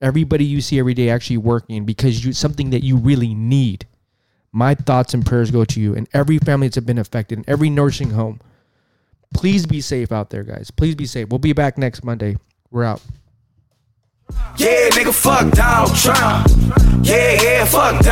everybody 0.01 0.45
you 0.45 0.61
see 0.61 0.79
every 0.79 0.95
day 0.95 1.09
actually 1.09 1.37
working 1.38 1.85
because 1.85 2.25
you 2.25 2.33
something 2.33 2.71
that 2.71 2.83
you 2.83 2.97
really 2.97 3.35
need. 3.35 3.87
my 4.55 4.75
thoughts 4.75 5.14
and 5.14 5.25
prayers 5.25 5.51
go 5.51 5.64
to 5.64 5.81
you 5.81 5.95
and 5.95 6.07
every 6.12 6.38
family 6.38 6.68
that's 6.68 6.85
been 6.85 6.99
affected 6.99 7.38
in 7.38 7.45
every 7.49 7.71
nursing 7.71 8.11
home. 8.11 8.38
Please 9.33 9.66
be 9.66 9.81
safe 9.81 10.12
out 10.12 10.31
there, 10.31 10.42
guys. 10.45 10.71
Please 10.71 10.95
be 10.95 11.07
safe. 11.07 11.29
We'll 11.29 11.38
be 11.38 11.53
back 11.53 11.79
next 11.79 12.05
Monday. 12.05 12.37
We're 12.71 12.85
out. 12.85 13.03
Yeah, 14.57 14.88
nigga, 14.90 15.12
fuck 15.12 15.53
Donald 15.53 15.97
Trump. 15.97 16.47
Yeah, 17.05 17.42
yeah, 17.42 17.64
fuck 17.64 17.92
Donald 17.92 18.05